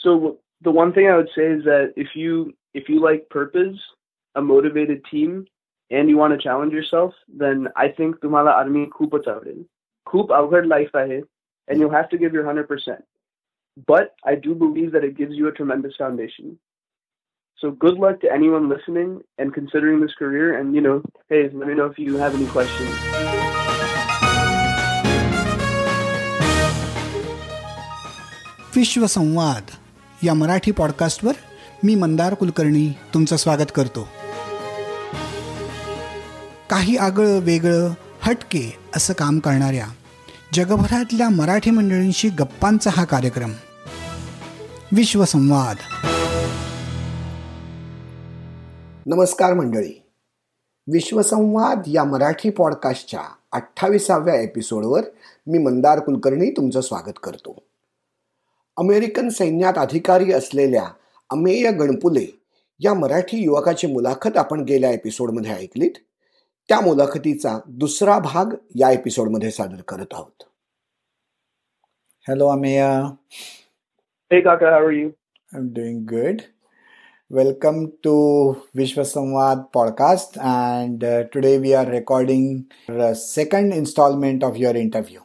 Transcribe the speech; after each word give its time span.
So 0.00 0.38
the 0.62 0.70
one 0.70 0.92
thing 0.92 1.08
I 1.08 1.16
would 1.16 1.30
say 1.34 1.46
is 1.46 1.64
that 1.64 1.92
if 1.96 2.08
you 2.14 2.54
if 2.74 2.88
you 2.88 3.00
like 3.00 3.28
purpose, 3.30 3.78
a 4.34 4.42
motivated 4.42 5.04
team, 5.10 5.46
and 5.90 6.08
you 6.08 6.16
want 6.16 6.32
to 6.32 6.38
challenge 6.38 6.72
yourself, 6.72 7.14
then 7.28 7.68
I 7.76 7.88
think 7.88 8.20
तुम्हाला 8.22 8.54
army 8.58 8.86
खूपच 8.86 9.28
आवडेल. 9.28 9.64
खूप 10.06 10.32
अवघड 10.32 10.66
life 10.66 10.96
आहे, 10.96 11.22
and 11.68 11.80
you'll 11.80 11.96
have 11.98 12.08
to 12.10 12.18
give 12.18 12.32
your 12.32 12.44
100%. 12.44 13.02
But 13.86 14.14
I 14.24 14.34
do 14.34 14.54
believe 14.54 14.92
that 14.92 15.04
it 15.04 15.16
gives 15.16 15.34
you 15.36 15.48
a 15.48 15.52
tremendous 15.52 15.96
foundation. 15.96 16.58
So 17.58 17.70
good 17.70 17.98
luck 17.98 18.20
to 18.20 18.32
anyone 18.32 18.68
listening 18.68 19.22
and 19.38 19.52
considering 19.52 20.00
this 20.00 20.14
career. 20.14 20.58
And, 20.58 20.74
you 20.74 20.80
know, 20.80 21.02
hey, 21.28 21.48
let 21.52 21.68
me 21.68 21.74
know 21.74 21.86
if 21.86 21.98
you 21.98 22.16
have 22.16 22.34
any 22.34 22.46
questions. 22.46 22.92
Vishwasamvad 28.76 29.70
या 30.23 30.33
मराठी 30.33 30.71
पॉडकास्टवर 30.71 31.33
मी 31.83 31.95
मंदार 31.95 32.33
कुलकर्णी 32.33 32.93
तुमचं 33.13 33.35
स्वागत 33.35 33.71
करतो. 33.75 34.07
काही 36.69 36.97
आगळं 36.97 37.39
वेगळं 37.39 37.89
हटके 38.21 38.75
असं 38.95 39.13
काम 39.13 39.39
करणाऱ्या 39.39 39.87
जगभरातल्या 40.53 41.29
मराठी 41.29 41.71
मंडळींशी 41.71 42.29
गप्पांचा 42.29 42.89
हा 42.93 43.05
कार्यक्रम. 43.05 43.51
विश्वसंवाद 44.91 45.75
नमस्कार 49.05 49.53
मंडळी. 49.53 50.03
विश्वसंवाद 50.91 51.81
या 51.87 52.03
मराठी 52.03 52.49
पॉडकास्टच्या 52.49 53.21
अठ्ठावीसाव्या 53.51 54.35
एपिसोडवर 54.35 55.01
मी 55.47 55.57
मंदार 55.57 55.99
कुलकर्णी 55.99 56.51
तुमचं 56.51 56.81
स्वागत 56.81 57.13
करतो. 57.23 57.70
अमेरिकन 58.77 59.29
सैन्यात 59.29 59.73
अधिकारी 59.77 60.31
असलेल्या 60.33 60.83
अमेय 61.29 61.71
गणपुले 61.71 62.39
या 62.79 62.93
मराठी 62.93 63.37
युवकाची 63.37 63.87
मुलाखत 63.87 64.37
आपण 64.37 64.63
गेल्या 64.63 64.91
एपिसोडमध्ये 64.91 65.51
ऐकलीत. 65.51 65.91
त्या 66.69 66.81
मुलाखतीचा 66.81 67.57
दुसरा 67.67 68.19
भाग 68.19 68.45
या 68.75 68.91
एपिसोडमध्ये 68.91 69.51
सादर 69.51 69.81
करत 69.81 70.13
आहोत. 70.13 70.43
Hello 72.27 72.47
Ameya. 72.47 73.01
Good 75.93 76.41
welcome 77.31 77.85
to 77.85 78.53
Vishwasamvad 78.75 79.59
podcast 79.73 80.39
and 80.39 81.05
today 81.33 81.57
we 81.57 81.73
are 81.73 81.87
recording 81.87 82.61
second 83.13 83.73
instalment 83.73 84.43
of 84.43 84.53
your 84.55 84.75
interview 84.75 85.19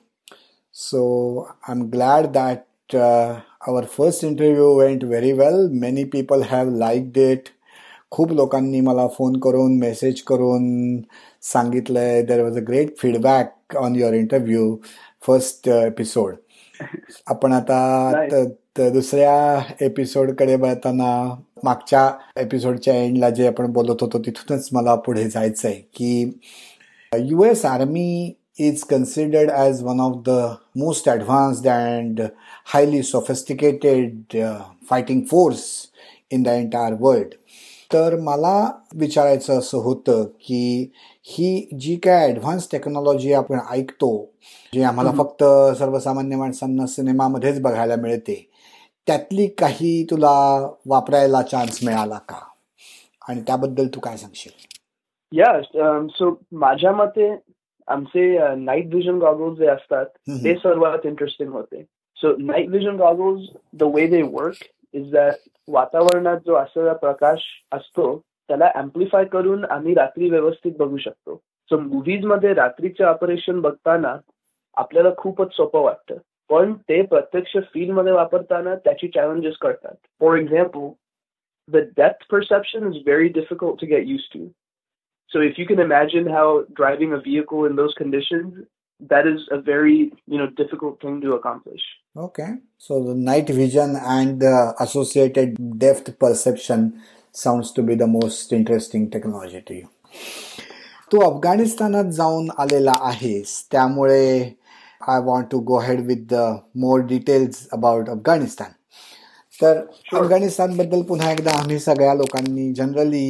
so 0.74 1.38
I 1.68 1.74
am 1.76 1.82
glad 1.82 2.26
that 2.26 2.58
uh, 2.94 3.40
our 3.68 3.82
first 3.82 4.24
interview 4.24 4.74
went 4.74 5.02
very 5.02 5.32
well. 5.32 5.68
Many 5.68 6.04
people 6.04 6.42
have 6.42 6.68
liked 6.68 7.16
it. 7.16 7.52
खूप 8.10 8.32
लोकांनी 8.32 8.80
मला 8.80 9.06
phone 9.08 9.38
करून 9.40 9.78
message 9.78 10.22
करून 10.22 10.64
सांगितलंय 11.42 12.22
there 12.22 12.42
was 12.42 12.56
a 12.56 12.60
great 12.60 12.96
feedback 12.98 13.76
on 13.76 13.96
your 13.96 14.12
interview 14.12 14.76
first 15.26 15.68
episode 15.68 16.34
आपण 17.26 17.52
आता 17.52 18.44
दुसऱ्या 18.78 19.60
एपिसोडकडे 19.80 20.56
बघताना 20.56 21.34
मागच्या 21.64 22.10
एपिसोडच्या 22.36 22.94
एंडला 22.94 23.30
जे 23.30 23.46
आपण 23.46 23.72
बोलत 23.72 24.02
होतो 24.02 24.18
तिथूनच 24.18 24.68
मला 24.72 24.94
पुढे 24.94 25.24
जायचं 25.24 25.68
आहे 25.68 25.80
की 25.94 26.40
U 27.18 27.44
S 27.44 27.64
army 28.60 28.68
is 28.68 28.82
considered 28.82 29.50
as 29.50 29.82
one 29.82 30.00
of 30.00 30.22
the 30.26 30.30
most 30.76 31.08
advanced 31.08 31.68
and 31.68 32.20
highly 32.66 33.02
sophisticated 33.02 34.36
fighting 34.90 35.22
force 35.30 35.88
in 36.30 36.42
the 36.42 36.48
entire 36.48 36.94
world 37.00 37.34
तर 37.92 38.16
मला 38.20 38.70
विचारायचं 38.94 39.58
असं 39.58 39.78
होतं 39.78 40.24
की 40.24 40.90
ही 41.22 41.68
जी 41.80 41.96
काय 41.96 42.28
ॲडव्हान्स 42.28 42.68
टेक्नॉलॉजी 42.72 43.32
आपण 43.32 43.58
ऐकतो 43.70 44.30
जी 44.74 44.82
आम्हाला 44.82 45.10
फक्त 45.10 45.44
सर्वसामान्य 45.78 46.36
माणसांना 46.36 46.86
सिनेमामध्येच 46.86 47.60
बघायला 47.60 47.96
मिळते 47.96 48.50
त्यातली 49.06 49.46
काही 49.46 50.06
तुला 50.10 50.70
वापरायला 50.86 51.42
चान्स 51.42 51.84
मिळाला 51.84 52.18
का? 52.28 52.40
आणि 53.28 53.40
त्याबद्दल 53.40 53.86
तू 53.86 54.00
काय 54.00 54.16
सांगशील? 54.16 54.52
या 55.32 55.60
सो 56.08 56.40
माझ्या 56.52 56.92
मते 56.92 57.36
आमचे 57.88 58.54
नाईट 58.56 58.86
व्हिजन 58.90 59.18
गॉगल्स 59.18 59.58
जे 59.58 59.66
असतात 59.66 60.06
ते 60.44 60.54
सर्वात 60.54 61.06
इंटरेस्टिंग 61.06 61.50
होते. 61.52 61.82
So 62.16 62.34
night 62.38 62.68
vision 62.68 62.96
goggles 62.96 63.48
the 63.78 63.82
way 63.94 64.06
they 64.06 64.22
work 64.22 64.64
is 64.94 65.10
that 65.12 65.48
वातावरणात 65.68 66.38
जो 66.46 66.54
असलेला 66.54 66.92
प्रकाश 66.92 67.44
असतो 67.72 68.16
त्याला 68.48 68.70
अँप्लिफाय 68.74 69.24
करून 69.24 69.64
आम्ही 69.64 69.94
रात्री 69.94 70.30
व्यवस्थित 70.30 70.72
बघू 70.78 70.96
शकतो. 70.96 71.40
सो 71.70 71.78
मुव्हीजमध्ये 71.78 72.52
रात्रीचे 72.54 73.04
ऑपरेशन 73.04 73.60
बघताना 73.60 74.16
आपल्याला 74.76 75.10
खूपच 75.18 75.54
सोपं 75.56 75.82
वाटतं. 75.82 76.16
पण 76.50 76.72
ते 76.88 77.00
प्रत्यक्ष 77.02 77.56
फील्डमध्ये 77.72 78.12
वापरताना 78.12 78.74
त्याची 78.74 79.08
चॅलेंजेस 79.14 79.54
कळतात 79.60 79.94
for 80.20 80.36
example 80.38 80.88
the 81.68 81.76
depth 81.96 82.26
perception 82.30 82.86
is 82.86 83.02
very 83.06 83.28
difficult 83.28 83.80
to 83.80 83.86
get 83.86 84.06
use 84.06 84.28
to 84.34 84.44
So 85.31 85.39
if 85.39 85.57
you 85.57 85.65
can 85.65 85.79
imagine 85.79 86.27
how 86.27 86.65
driving 86.73 87.13
a 87.13 87.19
vehicle 87.19 87.65
in 87.65 87.75
those 87.75 87.93
conditions, 87.93 88.65
that 89.01 89.25
is 89.25 89.47
a 89.49 89.59
very 89.59 90.11
you 90.27 90.37
know 90.37 90.47
difficult 90.47 91.01
thing 91.01 91.21
to 91.21 91.33
accomplish. 91.33 91.81
Okay, 92.15 92.49
so 92.77 93.03
the 93.03 93.15
night 93.15 93.49
vision 93.49 93.95
and 93.95 94.41
the 94.41 94.73
associated 94.79 95.55
depth 95.79 96.19
perception 96.19 97.01
sounds 97.31 97.71
to 97.73 97.81
be 97.81 97.95
the 97.95 98.07
most 98.07 98.51
interesting 98.51 99.09
technology 99.09 99.61
to 99.61 99.73
you. 99.73 99.87
तू 101.11 101.19
अफगाणिस्तानात 101.19 102.11
जाऊन 102.15 102.49
आलेला 102.59 102.93
आहेस 103.03 103.55
त्यामुळे 103.71 104.27
I 105.07 105.19
want 105.23 105.47
to 105.51 105.59
go 105.69 105.79
ahead 105.79 106.05
with 106.07 106.25
the 106.29 106.43
more 106.83 106.99
details 107.07 107.67
about 107.73 108.09
Afghanistan 108.09 108.71
तर 109.61 109.81
अफगाणिस्तानबद्दल 110.13 111.01
पुन्हा 111.09 111.31
एकदा 111.31 111.57
आम्ही 111.61 111.79
सगळ्या 111.79 112.13
लोकांनी 112.13 112.71
जनरली 112.73 113.27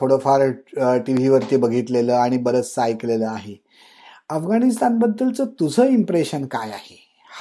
थोडंफार 0.00 0.50
टी 0.98 1.12
व्हीवरती 1.12 1.56
बघितलेलं 1.56 2.14
आणि 2.14 2.36
बरंचसं 2.36 2.82
ऐकलेलं 2.82 3.26
आहे. 3.26 3.54
अफगाणिस्तानबद्दलचं 4.30 5.44
तुझं 5.60 5.84
इम्प्रेशन 5.84 6.46
काय 6.46 6.70
आहे? 6.70 6.96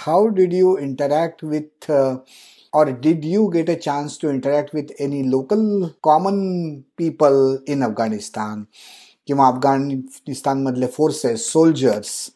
How 0.05 0.27
did 0.27 0.53
you 0.53 0.77
interact 0.77 1.43
with 1.43 1.91
or 2.73 2.85
did 2.85 3.21
you 3.23 3.41
get 3.53 3.69
a 3.69 3.75
chance 3.75 4.15
to 4.21 4.29
interact 4.29 4.73
with 4.77 4.89
any 5.03 5.19
local 5.33 5.61
common 6.07 6.39
people 7.01 7.37
in 7.67 7.83
Afghanistan 7.83 8.63
किंवा 9.27 9.47
अफगाणिस्तानमधले 9.47 10.87
फोर्सेस 10.87 11.47
सोल्जर्स 11.51 12.31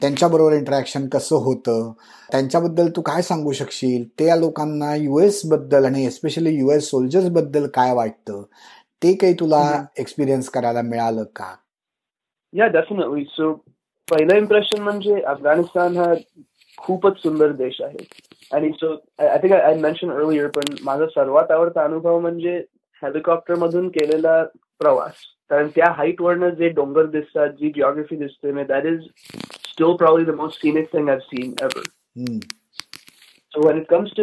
त्यांच्याबरोबर 0.00 0.52
इंटरॅक्शन 0.52 1.08
कसं 1.08 1.36
होतं? 1.36 1.92
त्यांच्याबद्दल 2.30 2.88
तू 2.96 3.02
काय 3.02 3.22
सांगू 3.22 3.52
शकशील? 3.52 4.04
त्या 4.18 4.36
लोकांना 4.36 4.94
यू 4.94 5.20
बद्दल 5.44 5.84
आणि 5.84 6.04
एस्पेशली 6.06 6.54
यू 6.54 6.78
सोल्जर्सबद्दल 6.80 7.66
काय 7.66 7.94
वाटतं? 7.94 8.42
ते 9.02 9.14
काही 9.14 9.34
तुला 9.40 9.62
एक्सपिरियन्स 9.98 10.48
करायला 10.48 10.82
मिळालं 10.82 11.24
का 11.36 11.54
या 12.54 12.66
डेफिनेटली 12.66 13.24
सो 13.24 13.52
पहिलं 14.08 14.36
इम्प्रेशन 14.36 14.82
म्हणजे 14.82 15.20
अफगाणिस्तान 15.22 15.96
हा 15.96 16.12
खूपच 16.78 17.16
सुंदर 17.22 17.52
देश 17.52 17.80
आहे 17.80 18.04
आणि 18.52 18.70
so 18.70 18.92
I 19.18 19.38
think 19.42 19.52
I 19.52 19.74
mention 19.80 20.10
earlier 20.10 20.48
पण 20.48 20.74
माझा 20.84 21.06
सर्वात 21.06 21.50
आवडता 21.50 21.84
अनुभव 21.84 22.18
म्हणजे 22.20 22.56
हेलिकॉप्टर 23.02 23.54
मधून 23.54 23.88
केलेला 23.88 24.42
प्रवास 24.80 25.24
कारण 25.50 25.68
त्या 25.68 25.90
हाईट 25.92 26.20
वरनं 26.20 26.50
जे 26.50 26.68
डोंगर 26.68 27.06
दिसतात 27.06 27.48
जी 27.60 27.70
जिओग्राफी 27.70 28.16
दिसते 28.16 28.62
that 28.64 28.86
is 28.86 29.00
still 29.66 29.96
probably 29.96 30.24
the 30.24 30.34
most 30.36 30.60
scenic 30.62 30.92
thing 30.92 31.08
I 31.08 31.18
seen 31.18 31.54
ever 31.62 31.82
so 33.56 33.66
when 33.66 33.76
it 33.76 33.86
comes 33.88 34.10
to 34.16 34.22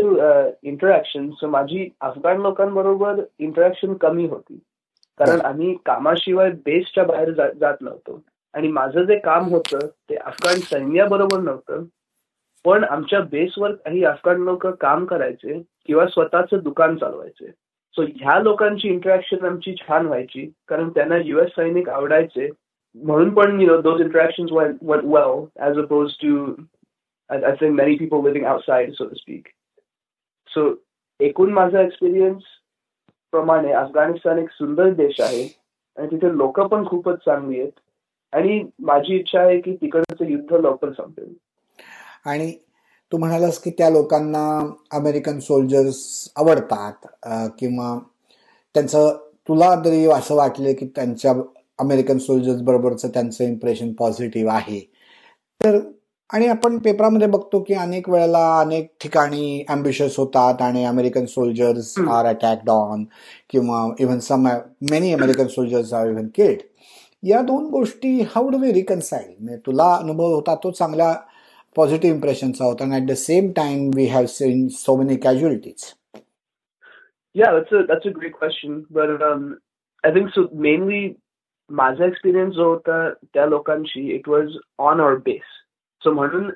interaction 0.70 1.30
so 1.40 1.48
माझी 1.50 1.88
अफगाण 2.02 2.42
लोकांबरोबर 2.42 3.22
इंटरॅक्शन 3.40 3.94
कमी 3.94 4.28
होती. 4.28 4.60
कारण 5.20 5.42
आम्ही 5.42 5.74
कामाशिवाय 5.86 6.50
बेसच्या 6.66 7.04
बाहेर 7.04 7.32
जात 7.32 7.82
नव्हतो. 7.82 8.22
आणि 8.54 8.68
माझं 8.68 9.04
जे 9.04 9.18
काम 9.20 9.48
होतं 9.50 9.88
ते 10.10 10.16
अफगाण 10.16 10.60
सैन्याबरोबर 10.60 11.40
नव्हतं. 11.40 11.84
पण 12.66 12.84
आमच्या 12.84 13.20
बेसवर 13.32 13.72
काही 13.72 14.04
अफगाण 14.04 14.42
लोक 14.42 14.68
काम 14.82 15.06
करायचे 15.06 15.62
किंवा 15.86 16.06
स्वतःच 16.08 16.54
दुकान 16.54 16.96
चालवायचे. 16.98 17.48
सो 17.96 18.02
ह्या 18.02 18.40
लोकांची 18.40 18.88
इंटरॅक्शन 18.88 19.46
आमची 19.46 19.76
छान 19.76 20.06
व्हायची. 20.06 20.50
कारण 20.68 20.90
त्यांना 20.90 21.18
युएस 21.18 21.50
सैनिक 21.56 21.90
आवडायचे. 21.90 22.50
म्हणून 22.96 23.34
पण 23.34 23.60
you 23.62 23.68
know 23.68 23.82
those 23.82 24.02
interaction 24.02 24.46
well 24.52 25.16
as 25.60 25.80
oppose 25.80 26.14
to 26.22 26.46
I 27.30 27.52
think 27.62 27.72
many 27.75 27.96
people 27.96 28.24
living 28.24 28.46
outside 28.46 28.92
so 28.94 29.06
to 29.06 29.16
speak 29.16 29.48
so 30.50 30.68
एकूण 31.20 31.52
माझा 31.54 31.81
एक्सपिरियन्स 31.81 32.44
प्रमाणे 33.34 33.72
अफगाणिस्तान 33.74 34.40
एक 34.40 34.50
सुंदर 34.52 34.90
देश 34.94 35.22
आहे. 35.22 35.44
आणि 35.98 36.08
तिथे 36.08 36.38
लोक 36.38 36.60
पण 36.62 36.86
खूपच 36.88 37.18
चांगली 37.25 37.60
आहेत. 37.60 37.72
आणि 38.34 38.60
माझी 38.80 39.16
इच्छा 39.16 39.40
आहे 39.40 39.60
की 39.62 39.75
तिकडचं 39.75 40.25
युद्ध 40.25 40.54
लवकर 40.54 40.92
संपेल. 40.92 41.34
आणि 42.25 42.52
तू 43.12 43.18
म्हणालास 43.18 43.60
की 43.60 43.72
त्या 43.78 43.90
लोकांना 43.90 44.46
अमेरिकन 44.98 45.40
सोल्जर्स 45.40 45.98
आवडतात 46.36 47.08
किंवा 47.60 47.98
त्यांचं 48.75 49.18
तुला 49.48 49.74
तरी 49.86 50.06
असं 50.12 50.36
वाटलं 50.36 50.74
की 50.80 50.88
त्यांच्या 50.96 51.34
अमेरिकन 51.80 52.18
सोल्जर्स 52.18 52.62
बरोबरचं 52.62 53.10
त्यांचं 53.10 53.44
इम्प्रेशन 53.44 53.94
पॉझिटिव्ह 53.94 54.54
आहे. 54.54 54.80
तर 55.62 55.80
आणि 56.30 56.48
आपण 56.48 56.78
पेपरामध्ये 56.78 57.28
बघतो 57.28 57.60
की 57.64 57.74
अनेक 57.74 58.10
वेळेला 58.10 58.44
अनेक 58.60 58.88
ठिकाणी 59.02 59.64
अम्बिशियस 59.70 60.18
होतात 60.18 60.62
आणि 60.62 60.84
American 60.86 61.25
soldiers 61.25 61.94
are 62.12 62.25
attacked 62.25 62.70
on 62.70 63.04
किंवा 63.50 63.88
even 64.00 64.20
some 64.20 64.48
many 64.92 65.14
American 65.14 65.48
soldiers 65.48 65.94
are 65.94 66.08
even 66.08 66.28
killed 66.36 66.62
या 67.24 67.42
दोन 67.42 67.70
गोष्टी 67.70 68.20
हाऊ 68.36 68.50
डू 68.50 68.58
वी 68.58 68.74
रिकन्साईल 68.74 69.34
म्हणजे 69.40 69.58
तुला 69.66 69.94
अनुभव 69.96 70.34
होता 70.34 70.56
तो 70.56 70.72
चांगला 70.72 71.14
पॉझिटिव्ह 71.75 72.16
इम्प्रेशनचा 72.16 72.66
होता 72.66 72.84
आणि 72.84 72.96
at 72.96 73.08
the 73.08 73.16
same 73.18 73.52
time 73.56 73.90
we 73.96 74.06
have 74.06 74.25
seen 74.30 74.68
so 74.78 74.96
many 74.96 75.16
casualties 75.18 75.92
Yeah, 77.36 77.52
that's 77.52 77.72
a 77.72 77.80
that's 77.84 78.06
a 78.06 78.12
great 78.12 78.34
question. 78.34 78.74
But 78.92 79.22
um, 79.24 79.46
I 80.04 80.12
think 80.12 80.34
so. 80.34 80.42
Mainly, 80.56 81.00
माझा 81.70 82.06
एक्सपिरियन्स 82.06 82.56
जो 82.56 82.68
होता 82.70 82.98
त्या 83.10 83.46
लोकांशी 83.46 84.02
it 84.16 84.28
was 84.30 84.58
on 84.80 85.02
our 85.02 85.16
base 85.25 85.54
so 86.04 86.12
म्हणून 86.12 86.50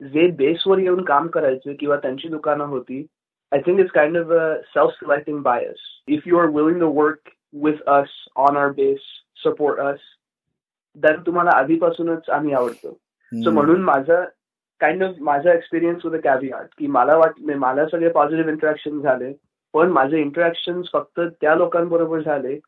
जे 0.00 0.26
बेसवर 0.38 0.78
येऊन 0.78 1.02
काम 1.04 1.26
करायचे 1.26 1.74
किंवा 1.74 1.96
त्यांची 1.96 2.28
दुकानं 2.28 2.64
होती 2.64 3.06
I 3.52 3.60
think 3.66 3.80
it's 3.80 3.90
kind 3.92 4.16
of 4.18 4.30
a 4.30 4.54
self 4.66 4.92
selecting 4.94 5.40
bias 5.42 5.86
if 6.08 6.22
you 6.26 6.38
are 6.38 6.46
willing 6.46 6.80
to 6.80 6.90
work 6.92 7.28
with 7.62 7.82
us 7.86 8.08
on 8.36 8.56
our 8.56 8.72
base 8.76 9.00
support 9.44 9.80
us 9.80 9.98
then 10.96 11.20
तुम्हाला 11.26 11.50
आधीपासूनच 11.50 12.30
आम्ही 12.30 12.52
आवडतो. 12.54 12.92
सो 13.32 13.50
म्हणून 13.50 13.82
माझा 13.82 14.24
काइंड 14.80 15.02
ऑफ 15.04 15.14
माझा 15.20 15.52
एक्सपिरियन्स 15.52 16.06
विथ 16.06 16.26
अ 16.26 16.36
आर्ट 16.54 16.68
की 16.78 16.86
मला 16.86 17.16
वाट 17.16 17.40
मला 17.56 17.86
सगळे 17.86 18.08
पॉझिटिव्ह 18.08 18.50
इंटरॅक्शन 18.50 19.00
झाले 19.00 19.32
पण 19.74 19.90
माझे 19.92 20.20
इंटरॅक्शन 20.20 20.80
फक्त 20.92 21.20
त्या 21.20 21.54
लोकांबरोबर 21.54 22.20
झाले 22.20 22.58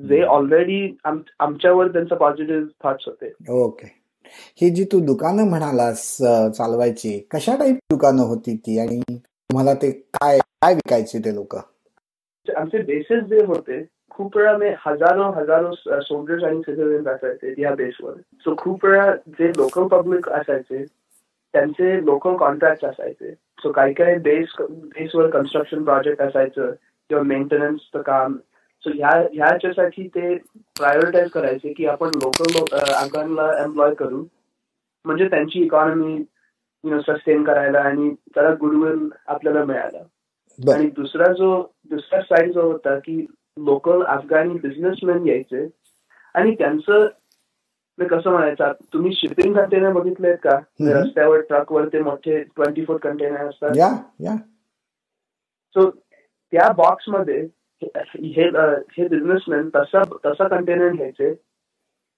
जे 0.00 0.22
ऑलरेडी 0.22 0.96
आमच्यावर 1.04 1.88
त्यांचा 1.88 2.16
पॉझिटिव्ह 2.16 2.66
थॉट्स 2.84 3.08
होते. 3.08 3.32
ओके 3.48 4.01
ही 4.60 4.70
जी 4.70 4.84
तू 4.84 5.00
दुकानं 5.00 5.48
म्हणालास 5.48 6.16
चालवायची 6.56 7.18
कशा 7.30 7.56
टाईप 7.56 7.76
दुकानं 7.90 8.22
होती 8.22 8.56
ती 8.56 8.78
आणि 8.78 9.00
तुम्हाला 9.16 9.74
ते 9.74 9.90
काय 9.90 10.38
काय 10.38 10.74
विकायचे 10.74 11.18
ते 11.18 11.34
लोक? 11.34 11.56
आमचे 12.56 12.82
बेसेस 12.82 13.22
जे 13.24 13.44
होते 13.44 13.82
खूप 14.10 14.36
वेळा 14.36 14.56
मी 14.56 14.68
हजारो 14.86 15.30
हजारो 15.30 16.00
सोल्जर्स 16.00 16.44
आणि 16.44 16.60
सिटिझन्स 16.60 17.06
असायचे 17.06 17.54
या 17.62 17.74
बेसवर 17.74 18.12
सो 18.44 18.54
खूप 18.58 18.84
वेळा 18.84 19.14
जे 19.38 19.48
लोकल 19.48 19.86
पब्लिक 19.86 20.28
असायचे 20.28 20.84
त्यांचे 21.54 22.04
लोकल 22.04 22.36
कॉन्ट्रॅक्ट 22.36 22.84
असायचे. 22.84 23.32
सो 23.32 23.72
काही 23.72 23.92
काही 23.94 24.16
बेस 24.18 24.54
बेसवर 24.60 25.30
कन्स्ट्रक्शन 25.30 25.84
प्रोजेक्ट 25.84 26.22
असायचं 26.22 26.70
किंवा 27.10 27.22
मेंटेनन्सचं 27.22 28.02
काम 28.02 28.36
सो 28.86 28.90
ह्या 28.90 29.10
ह्याच्यासाठी 29.32 30.06
ते 30.08 30.34
प्रायोरिटाईज 30.78 31.30
करायचे 31.30 31.72
की 31.72 31.86
आपण 31.86 32.14
लोकल 32.14 32.52
लोकांना 32.56 33.50
एम्प्लॉय 33.64 33.94
करू. 33.94 34.24
म्हणजे 35.04 35.28
त्यांची 35.28 35.62
इकॉनॉमी 35.64 36.14
यु 36.84 36.90
नो 36.90 37.00
सस्टेन 37.00 37.44
करायला 37.44 37.80
आणि 37.80 38.10
त्याला 38.34 38.50
गुडविल 38.60 39.08
आपल्याला 39.26 39.64
मिळाला 39.64 40.02
आणि 40.74 40.86
दुसरा 40.96 41.32
जो 41.32 41.50
दुसरा 41.90 42.20
साईड 42.20 42.52
जो 42.52 42.62
होता 42.62 42.98
की 42.98 43.20
लोकल 43.56 44.02
अफगाणी 44.02 44.58
बिझनेसमॅन 44.58 45.26
यायचे 45.26 45.66
आणि 46.34 46.54
त्यांचं 46.54 47.06
कसं 47.98 48.30
म्हणायचं 48.30 48.72
तुम्ही 48.92 49.12
शिपिंग 49.14 49.54
कंटेनर 49.54 49.92
बघितलेत 49.92 50.36
का? 50.36 50.56
रस्त्यावर 50.92 51.40
ट्रकवर 51.40 51.86
ते 51.88 51.98
मोठे 52.00 52.42
ट्वेंटी 52.44 52.84
फोर 52.84 52.96
कंटेनर 52.96 53.48
असतात 53.48 53.76
सो 55.76 55.90
त्या 55.90 56.70
बॉक्समध्ये 56.72 57.46
हे 57.82 58.48
हे 58.96 59.06
बिझनेसमॅन 59.08 59.68
तसा 59.76 60.02
तसा 60.26 60.48
कंटेनर 60.48 60.88
घ्यायचे 60.88 61.32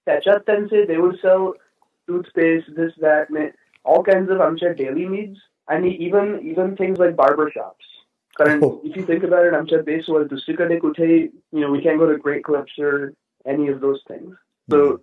त्याच्यात 0.07 0.39
त्यांचे 0.47 0.83
दे 0.85 0.97
वुड 0.97 1.15
सर्व 1.15 1.51
toothpaste 2.07 2.71
this 2.75 2.91
that 3.01 3.31
may 3.31 3.47
all 3.85 4.01
kind 4.01 4.31
of 4.31 4.41
आमच्या 4.41 4.71
डेली 4.77 5.07
नीड्स 5.07 5.39
आणि 5.67 5.89
even 6.07 6.37
even 6.41 6.73
things 6.79 6.99
like 6.99 7.15
barber 7.15 7.47
shops 7.55 7.93
कारण 8.37 8.63
इफ 8.63 8.97
यू 8.97 9.03
थिंक 9.07 9.25
अबाउट 9.25 9.53
आमच्या 9.53 9.81
बेसवर 9.85 10.23
दुसरीकडे 10.23 10.77
कुठेही 10.77 11.21
you 11.21 11.59
know 11.59 11.71
we 11.73 11.79
can 11.79 11.97
go 11.97 12.11
to 12.11 12.17
great 12.25 12.45
clubs or 12.45 13.07
any 13.45 13.71
of 13.73 13.79
those 13.79 13.97
things 14.09 14.33
so 14.67 14.95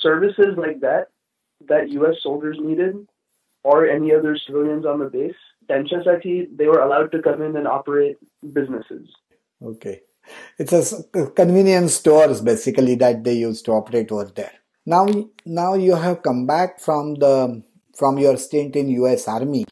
services 0.00 0.56
like 0.56 0.80
that 0.80 1.08
that 1.68 1.90
U.S. 1.90 2.22
soldiers 2.22 2.58
needed 2.60 3.06
or 3.64 3.88
any 3.88 4.14
other 4.14 4.36
civilians 4.36 4.86
on 4.86 4.98
the 4.98 5.10
base, 5.10 5.40
त्यांच्यासाठी 5.68 6.56
they 6.56 6.66
were 6.66 6.80
allowed 6.80 7.10
to 7.12 7.22
come 7.22 7.42
in 7.42 7.56
and 7.56 7.68
operate 7.68 8.16
businesses. 8.54 9.08
Okay. 9.61 10.01
It's 10.57 10.73
a 10.73 11.27
convenience 11.27 11.95
stores 11.95 12.41
basically 12.41 12.95
that 12.95 13.23
they 13.23 13.33
used 13.33 13.65
to 13.65 13.71
operate 13.71 14.11
over 14.11 14.25
there. 14.25 14.51
Now, 14.85 15.07
now 15.45 15.73
you 15.75 15.95
have 15.95 16.23
come 16.23 16.45
back 16.45 16.79
from 16.79 17.15
the 17.15 17.63
from 17.95 18.17
your 18.17 18.37
stint 18.37 18.75
in 18.75 18.89
U.S. 18.89 19.27
Army. 19.27 19.65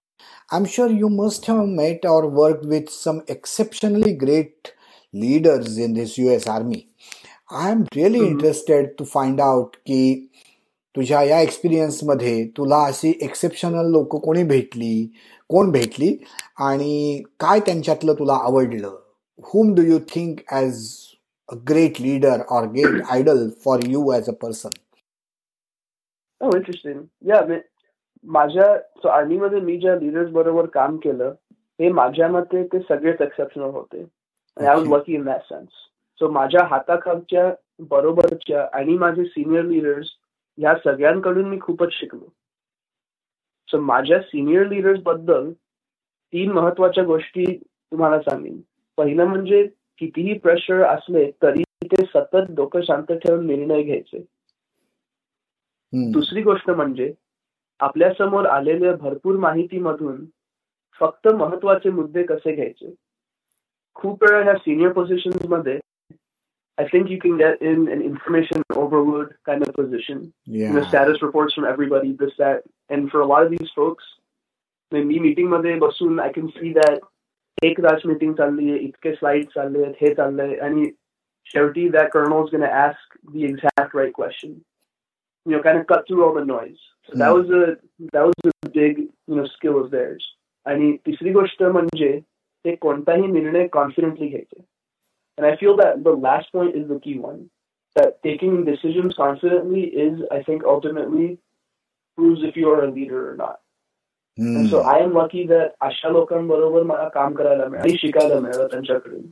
I'm 0.52 0.66
sure 0.66 0.90
you 0.90 1.10
must 1.10 1.46
have 1.46 1.68
met 1.68 2.06
or 2.06 2.28
worked 2.28 2.66
with 2.66 2.90
some 2.90 3.22
exceptionally 3.28 4.14
great 4.14 4.74
leaders 5.14 5.78
in 5.78 5.94
this 5.94 6.18
U.S. 6.18 6.48
Army. 6.48 6.88
I'm 7.50 7.88
really 7.96 8.20
mm-hmm. 8.20 8.40
interested 8.40 8.98
to 8.98 9.06
find 9.06 9.40
out 9.40 9.78
की 9.88 10.32
तुझ्या 10.96 11.22
या 11.24 11.40
एक्सपिरियन्समध्ये 11.42 12.48
तुला 12.58 12.84
अशी 12.86 13.14
exceptional 13.22 13.90
लोक 13.92 14.16
कोणी 14.16 14.44
भेटली 14.44 15.14
कोण 15.50 15.72
भेटली 15.72 16.16
आणि 16.58 17.24
काय 17.40 17.60
त्यांच्यातलं 17.60 18.14
तुला 18.14 18.34
आवडलं 18.34 18.96
whom 19.49 19.75
do 19.75 19.83
you 19.83 19.99
think 19.99 20.45
as 20.51 21.17
a 21.49 21.57
great 21.57 21.99
leader 22.01 22.45
or 22.49 22.67
great 22.67 23.03
idol 23.11 23.51
for 23.51 23.81
you 23.81 24.13
as 24.13 24.29
a 24.29 24.33
person? 24.33 24.73
Oh, 26.41 26.51
interesting. 26.57 27.09
Yeah, 27.21 27.59
माझ्या 28.25 28.77
सो 29.03 29.09
आर्मीमध्ये 29.09 29.61
मी 29.61 29.77
ज्या 29.81 29.95
लिडर्स 29.97 30.31
बरोबर 30.31 30.67
काम 30.73 30.97
केलं 31.03 31.35
हे 31.81 31.89
माझ्या 31.93 32.29
मते 32.29 32.63
ते 32.73 32.79
सगळेच 32.89 33.21
एक्सेप्शनल 33.21 33.71
होते. 33.71 34.05
I 34.61 34.75
was 34.75 34.89
lucky 34.89 35.15
in 35.15 35.25
that 35.25 35.43
sense 35.43 35.69
so 36.21 36.29
माझ्या 36.31 36.65
हाताखालच्या 36.71 37.53
बरोबरच्या 37.91 38.67
आणि 38.79 38.97
माझे 38.99 39.25
सिनियर 39.25 39.65
लिडर्स 39.65 40.09
ह्या 40.59 40.75
सगळ्यांकडून 40.85 41.49
मी 41.49 41.59
खूपच 41.61 41.93
शिकलो. 41.93 42.29
सो 43.69 43.81
माझ्या 43.81 44.21
सिनियर 44.21 44.67
लिडर्सबद्दल 44.69 45.50
तीन 46.33 46.53
महत्त्वाच्या 46.53 47.05
गोष्टी 47.05 47.45
तुम्हाला 47.57 48.21
सांगेन. 48.21 48.61
पहिलं 49.00 49.25
म्हणजे 49.25 49.62
कितीही 50.00 50.38
प्रेशर 50.38 50.83
असले 50.85 51.30
तरी 51.42 51.62
ते 51.92 52.04
सतत 52.04 52.50
डोकं 52.57 52.80
शांत 52.83 53.12
ठेवून 53.12 53.47
निर्णय 53.47 53.83
घ्यायचे. 53.83 54.19
दुसरी 56.12 56.42
गोष्ट 56.42 56.71
म्हणजे 56.71 57.12
आपल्यासमोर 57.80 58.47
आलेल्या 58.47 58.92
भरपूर 58.97 59.37
माहितीमधून 59.37 60.25
फक्त 61.00 61.28
महत्त्वाचे 61.28 61.90
मुद्दे 61.90 62.23
कसे 62.23 62.54
घ्यायचे? 62.54 62.95
खूप 63.97 64.25
वेळा 64.25 64.42
ह्या 64.42 64.54
senior 64.54 64.92
पोझिशनमध्ये 64.92 65.78
I 66.78 66.87
think 66.92 67.11
you 67.11 67.16
can 67.23 67.37
get 67.37 67.62
in 67.62 67.88
an 67.90 68.02
information 68.02 68.62
overload 68.76 69.28
kind 69.45 69.62
of 69.62 69.75
position 69.76 70.19
status 70.83 71.23
reports 71.23 71.54
from 71.54 71.66
everybody 71.69 72.12
this 72.21 72.33
that 72.38 72.61
and 72.90 73.09
for 73.09 73.23
of 73.23 73.49
these 73.49 73.73
folks 73.76 74.04
मी 74.92 75.19
मीटिंगमध्ये 75.19 75.75
बसून 75.78 76.21
आय 76.21 76.33
कॅन 76.33 76.47
सी 76.47 76.73
दॅट 76.73 76.99
एक 77.63 77.80
तास 77.84 78.06
मीटिंग 78.06 78.34
चालली 78.34 78.70
आहे 78.70 78.80
इतके 78.80 79.13
स्लाइड 79.15 79.46
चालले 79.56 79.84
आहेत 79.84 79.96
हे 80.01 80.13
चाललंय 80.13 80.56
आणि 80.68 80.89
शेवटी 81.54 81.88
that 81.89 82.10
colonel 82.12 82.44
is 82.44 82.56
gonna 82.56 82.74
ask 82.84 83.18
the 83.34 83.36
exact 83.36 83.96
right 83.96 84.12
question 84.15 84.54
you 85.46 85.56
know, 85.56 85.62
kind 85.62 85.77
of 85.77 85.88
cut 85.88 86.08
through 86.08 86.25
all 86.25 86.34
the 86.34 86.44
noise. 86.44 86.77
So 87.08 87.18
that 87.20 87.34
was 87.34 87.50
a 87.50 87.77
that 88.13 88.25
was 88.25 88.54
a 88.63 88.70
big 88.70 88.98
you 88.98 89.36
know 89.36 89.46
skill 89.58 89.84
of 89.84 89.92
theirs. 89.92 90.32
आणि 90.65 90.96
तिसरी 91.06 91.32
गोष्ट 91.32 91.62
म्हणजे 91.63 92.08
ते 92.65 92.74
कोणताही 92.75 93.27
निर्णय 93.32 93.68
confidently 93.74 94.27
घ्यायचे 94.27 94.63
And 95.38 95.46
I 95.46 95.56
feel 95.58 95.75
that 95.77 96.04
the 96.04 96.13
last 96.25 96.51
point 96.54 96.75
is 96.80 96.88
the 96.88 96.98
key 97.04 97.13
one. 97.20 97.42
That 97.96 98.15
taking 98.24 98.56
decisions 98.68 99.15
confidently 99.18 99.84
is, 100.04 100.22
I 100.36 100.42
think, 100.48 100.63
ultimately 100.74 101.27
proves 102.18 102.46
if 102.50 102.58
you 102.62 102.70
are 102.70 102.84
a 102.86 102.89
leader 102.92 103.20
or 103.30 103.36
not. 103.36 103.60
So 104.39 104.79
I 104.91 105.01
am 105.03 105.17
lucky 105.19 105.43
that 105.47 105.71
अशा 105.83 106.09
लोकांबरोबर 106.09 106.83
मला 106.83 107.09
काम 107.15 107.33
करायला 107.35 107.65
मिळालं 107.65 107.89
आणि 107.89 107.97
शिकायला 108.01 108.39
मिळालं 108.41 108.67
त्यांच्याकडून. 108.67 109.27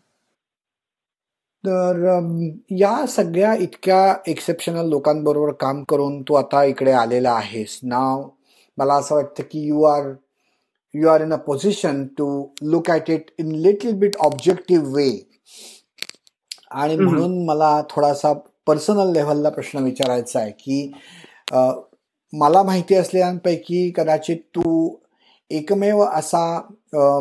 तर 1.65 2.65
या 2.71 3.07
सगळ्या 3.09 3.55
इतक्या 3.61 4.15
एक्सेप्शनल 4.31 4.89
लोकांबरोबर 4.89 5.53
काम 5.61 5.83
करून 5.89 6.21
तू 6.29 6.35
आता 6.35 6.65
इकडे 6.65 6.93
आलेला 6.93 7.31
आहेस. 7.33 7.79
नाव 7.83 8.29
मला 8.79 8.95
असं 8.95 9.15
वाटतं 9.15 9.43
की 9.51 9.67
you 9.69 9.83
are 9.85 10.13
you 10.95 11.09
are 11.09 11.21
in 11.21 11.33
a 11.33 11.37
position 11.47 12.07
to 12.19 12.29
look 12.63 12.91
at 12.91 13.11
it 13.11 13.31
in 13.39 13.51
little 13.63 13.93
bit 13.99 14.17
objective 14.27 14.95
way 14.95 15.11
आणि 16.73 16.97
म्हणून 16.97 17.45
मला 17.47 17.81
थोडासा 17.91 18.33
पर्सनल 18.67 19.13
लेव्हलला 19.13 19.49
प्रश्न 19.51 19.83
विचारायचा 19.85 20.41
आहे 20.41 20.51
की 20.51 20.91
मला 22.33 22.63
माहिती 22.63 22.95
असलेल्यांपैकी 22.95 23.91
कदाचित 23.97 24.37
तू 24.37 24.91
एकमेव 25.51 26.03
असा 26.05 26.61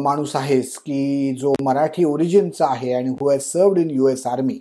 माणूस 0.02 0.36
आहेस 0.36 0.78
की 0.78 1.36
जो 1.40 1.54
मराठी 1.64 2.04
ओरिजिनचा 2.04 2.68
आहे 2.70 2.94
आणि 2.94 3.10
who 3.10 3.30
has 3.30 3.42
served 3.42 3.78
in 3.78 3.92
U 3.92 4.08
S 4.08 4.26
army 4.28 4.60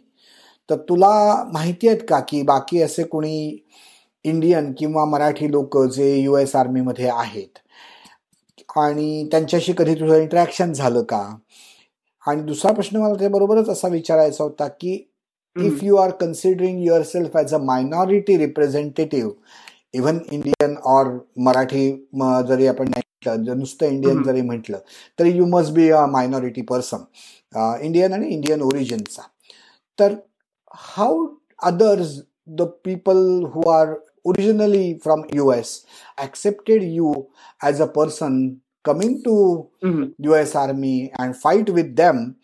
तर 0.71 0.77
तुला 0.89 1.45
माहिती 1.53 1.89
आहेत 1.89 2.01
का 2.09 2.21
की 2.21 2.43
बाकी 2.43 2.83
असे 2.83 3.03
कोणी 3.03 3.59
इंडियन 4.25 4.73
किंवा 4.79 5.05
मराठी 5.05 5.51
लोक 5.51 5.79
जे 5.87 6.15
यू 6.17 6.37
एस 6.37 6.55
आर्मीमध्ये 6.57 7.09
आहेत? 7.09 7.59
आणि 8.77 9.29
त्यांच्याशी 9.31 9.73
कधी 9.79 9.95
तुझं 9.95 10.15
इंटरॅक्शन 10.15 10.73
झालं 10.73 11.03
का? 11.03 11.37
आणि 12.27 12.43
दुसरा 12.43 12.73
प्रश्न 12.73 12.97
मला 12.97 13.15
त्याबरोबरच 13.15 13.69
असा 13.69 13.89
विचारायचा 13.89 14.45
होता 14.45 14.67
की 14.69 15.13
if 15.57 15.79
you 15.83 15.97
are 15.97 16.11
considering 16.11 16.83
yourself 17.03 17.37
as 17.37 17.55
a 17.55 17.59
minority 17.59 18.37
representative 18.39 19.33
even 19.96 20.20
Indian 20.32 20.76
or 20.86 21.08
Marathi 21.38 21.92
जरी 22.48 22.68
आपण 22.68 22.88
म्हटलं 22.88 23.58
नुसतं 23.58 23.86
इंडियन 23.86 24.24
जरी 24.24 24.42
म्हटलं 24.42 24.80
तरी 25.20 25.32
you 25.38 25.46
must 25.46 25.72
be 25.74 25.90
a 25.90 26.06
minority 26.06 26.62
person 26.62 27.04
Indian 27.86 28.14
आणि 28.14 28.28
इंडियन 28.28 28.62
ओरिजिनचा 28.62 29.22
तर 30.00 30.16
how 30.74 31.28
others 31.64 32.20
the 32.48 32.62
people 32.86 33.18
who 33.54 33.70
are 33.70 33.94
originally 34.26 34.94
from 35.04 35.22
U 35.34 35.52
S 35.52 35.80
accepted 36.22 36.84
you 36.84 37.12
as 37.62 37.80
a 37.80 37.88
person 37.88 38.62
coming 38.84 39.24
to 39.24 39.70
mm-hmm. 39.84 40.32
us 40.34 40.56
army 40.56 41.12
and 41.18 41.36
fight 41.36 41.70
with 41.70 41.96
them 41.96 42.36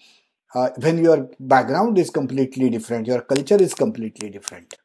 uh, 0.56 0.70
when 0.80 0.98
your 0.98 1.30
background 1.40 1.98
is 1.98 2.10
completely 2.10 2.70
different 2.70 3.08
your 3.08 3.22
culture 3.22 3.62
is 3.68 3.74
completely 3.74 4.30
different 4.30 4.76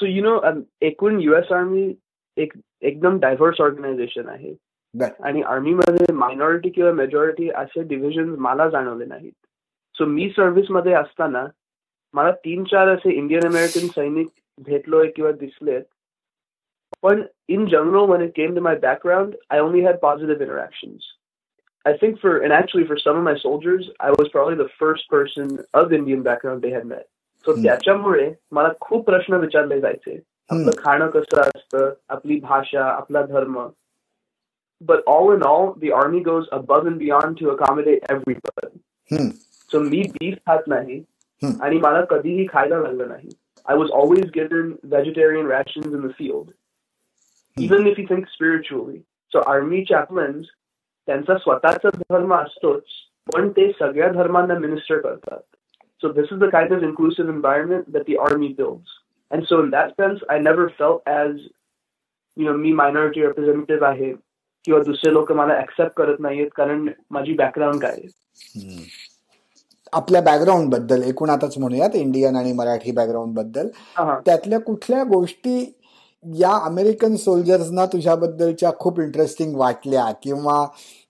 So 0.00 0.06
you 0.06 0.22
know 0.24 0.40
एकूण 0.86 1.20
US 1.20 1.52
army 1.52 1.92
एक 2.36 2.52
एकदम 2.88 3.18
diverse 3.20 3.60
organisation 3.60 4.28
आहे 4.28 4.54
आणि 5.24 5.42
आर्मीमध्ये 5.42 6.12
minority 6.14 6.68
किंवा 6.70 6.92
majority 6.92 7.48
असे 7.62 7.82
division 7.88 8.28
मला 8.46 8.68
जाणवले 8.70 9.04
नाहीत 9.04 9.32
सो 9.98 10.06
मी 10.06 10.28
सर्व्हिसमध्ये 10.36 10.92
असताना 10.94 11.44
मला 12.14 12.30
तीन 12.44 12.64
चार 12.64 12.88
असे 12.88 13.12
इंडियन 13.12 13.46
अमेरिकन 13.46 13.86
सैनिक 13.94 14.28
भेटलोय 14.66 15.10
किंवा 15.16 15.32
दिसलेत 15.40 15.82
पण 17.02 17.22
in 17.48 17.66
general 17.66 18.06
when 18.10 18.22
it 18.22 18.34
came 18.34 18.54
to 18.54 18.60
my 18.60 18.74
background, 18.74 19.34
I 19.50 19.58
only 19.58 19.82
had 19.82 20.00
positive 20.00 20.40
interactions. 20.40 21.04
I 21.84 21.96
think 21.96 22.18
for, 22.20 22.38
and 22.38 22.52
actually 22.52 22.86
for 22.86 22.98
some 22.98 23.16
of 23.16 23.22
my 23.22 23.36
soldiers, 23.38 23.88
I 24.00 24.10
was 24.10 24.28
probably 24.32 24.56
the 24.56 24.72
first 24.78 25.08
person 25.08 25.58
of 25.74 25.92
Indian 25.92 26.22
background 26.22 26.62
they 26.62 26.70
had 26.70 26.86
met. 26.86 27.06
So 27.44 27.52
hmm. 27.52 27.62
त्याच्यामुळे 27.62 28.32
मला 28.52 28.68
खूप 28.80 29.06
प्रश्न 29.06 29.34
विचारले 29.34 29.80
जायचे. 29.80 30.12
Hmm. 30.12 30.60
आपलं 30.60 30.70
खाणं 30.78 31.06
कसं 31.06 31.40
असतं? 31.40 31.90
आपली 32.08 32.40
भाषा 32.40 32.84
आपला 32.84 33.22
धर्म. 33.22 33.68
But 34.80 34.98
all 35.06 35.34
a 35.34 35.38
know 35.38 35.72
the 35.72 35.90
army 35.90 36.20
goes 36.20 36.48
a 36.52 36.58
bug 36.58 36.86
in 36.86 36.96
be 36.98 37.10
on 37.10 37.32
to 37.32 37.50
accommodate 37.50 37.98
every 38.10 38.34
person 38.34 39.28
so 39.72 39.80
me 39.80 40.02
beef 40.20 40.34
खात 40.34 40.62
नाही. 40.66 41.04
Hmm. 41.44 41.62
आणि 41.62 41.78
मला 41.78 42.04
कधीही 42.04 42.46
खायला 42.48 42.78
लागलं 42.78 43.08
नाही. 43.08 43.28
I 43.68 43.76
was 43.76 43.90
always 43.90 44.30
get 44.34 44.52
vegetarian 44.52 45.46
ration 45.46 45.80
in 45.84 45.90
field 45.90 46.50
even 47.56 47.86
if 47.86 47.98
you 47.98 48.04
think 48.08 48.26
spiritually 48.26 48.98
so 49.00 49.38
army 49.38 49.84
chaplains 49.84 50.46
त्यांचा 51.06 51.38
स्वतःचा 51.38 51.88
धर्म 51.88 52.34
असतोच 52.34 52.82
पण 53.34 53.48
ते 53.48 53.72
सगळ्या 53.72 54.08
धर्मांना 54.08 54.58
मिनिस्टर 54.58 54.98
करतात. 54.98 55.40
So 56.02 56.12
this 56.12 56.30
is 56.30 56.38
the 56.38 56.50
kind 56.50 56.72
of 56.72 56.82
inclusive 56.82 57.28
environment 57.28 57.92
that 57.92 58.06
the 58.06 58.16
army 58.18 58.52
builds. 58.52 58.88
And 59.30 59.46
so 59.46 59.60
in 59.60 59.70
that 59.70 59.96
sense, 59.96 60.20
I 60.30 60.38
never 60.38 60.70
felt 60.78 61.02
as, 61.06 61.32
you 62.36 62.44
know, 62.44 62.56
me 62.56 62.72
minority 62.72 63.20
representative 63.20 63.82
आहे 63.82 64.12
किंवा 64.64 64.82
दुसरे 64.82 65.12
लोक 65.12 65.32
मला 65.32 65.58
ऍक्सेप्ट 65.60 65.96
करत 65.96 66.20
नाहीयेत 66.20 66.48
कारण 66.56 66.88
माझी 67.10 67.32
बॅकग्राऊंड 67.34 67.80
काय 67.80 67.90
आहे 67.90 68.86
आपल्या 69.92 70.20
बॅकग्राऊंडबद्दल 70.20 71.02
एकूण 71.02 71.30
आताच 71.30 71.58
म्हणूयात 71.58 71.94
इंडियन 71.94 72.36
आणि 72.36 72.52
मराठी 72.52 72.92
बॅकग्राऊंडबद्दल 72.92 73.68
त्यातल्या 74.26 74.60
कुठल्या 74.60 75.02
गोष्टी 75.04 75.77
या 76.36 76.66
अमेरिकन 76.66 77.14
सोल्जर्सना 77.14 77.86
तुझ्याबद्दलच्या 77.86 78.70
खूप 78.72 79.00
इंटरेस्टिंग 79.00 79.56
वाटल्या 79.56 80.12
किंवा 80.22 80.66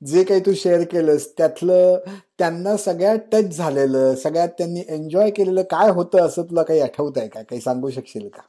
जे 0.06 0.24
काही 0.24 0.40
तू 0.40 0.52
शेअर 0.54 0.80
केलंस 0.80 1.34
त्यातलं 1.38 1.98
त्यांना 2.38 2.76
सगळ्यात 2.76 3.18
टच 3.32 3.56
झालेलं 3.56 4.14
सगळ्यात 4.14 4.48
त्यांनी 4.48 4.84
एन्जॉय 4.88 5.30
केलेलं 5.30 5.62
काय 5.62 5.90
होतं 5.90 6.18
असं 6.18 6.42
तुला 6.42 6.62
काही 6.62 6.80
आठवत 6.80 7.12
आहे 7.16 7.28
का? 7.28 7.42
काही 7.42 7.60
सांगू 7.60 7.90
शकशील 7.90 8.28
का? 8.28 8.42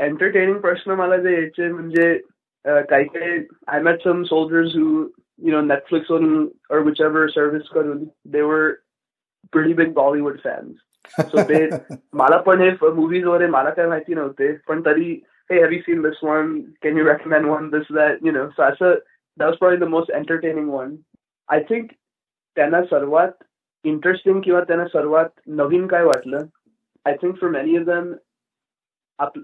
एंटरटेनिंग 0.00 0.58
प्रश्न 0.58 0.90
मला 0.90 1.16
जे 1.16 1.32
यायचे 1.34 1.72
म्हणजे 1.72 2.18
काही 2.64 3.04
काही 3.04 3.46
I 3.66 3.80
met 3.80 3.98
some 4.04 4.22
soldiers 4.22 4.70
who 4.76 5.08
you 5.38 5.50
know 5.50 5.60
Netflix 5.60 6.10
वरून 6.10 6.48
or 6.72 7.26
सर्व्हिस 7.26 7.68
करून 7.68 8.04
दे 8.24 8.40
वर 8.40 8.70
pretty 9.56 9.78
big 9.80 10.30
फॅन्स. 10.36 10.76
सो 11.18 11.42
ते 11.48 11.68
मला 12.12 12.36
पण 12.36 12.60
हे 12.60 12.70
मुव्हीज 12.82 13.24
वगैरे 13.24 13.46
मला 13.50 13.70
काय 13.70 13.86
माहिती 13.88 14.14
नव्हते 14.14 14.52
पण 14.68 14.80
तरी 14.84 15.12
हे 15.50 15.60
have 15.60 15.70
you 15.70 15.78
seen 15.78 16.02
this 16.02 16.24
one 16.24 16.60
can 16.82 16.98
you 16.98 17.04
recommend 17.04 17.46
one 17.46 17.68
this 17.68 17.92
that 17.94 18.18
you 18.22 18.32
know 18.32 18.48
so 18.48 18.62
असं 18.62 18.94
that 19.38 19.62
was 19.62 19.78
the 19.78 19.84
most 19.84 20.10
entertaining 20.10 20.68
one 20.70 20.94
I 21.48 21.62
think 21.68 21.90
त्यांना 22.56 22.82
सर्वात 22.82 23.44
इंटरेस्टिंग 23.84 24.40
किंवा 24.40 24.60
त्यांना 24.60 24.86
सर्वात 24.86 25.28
नवीन 25.46 25.86
काय 25.86 26.04
वाटलं? 26.04 26.38
I 27.06 27.16
think 27.22 27.36
for 27.40 27.50
many 27.50 27.78
of 27.78 27.84
them 27.84 28.12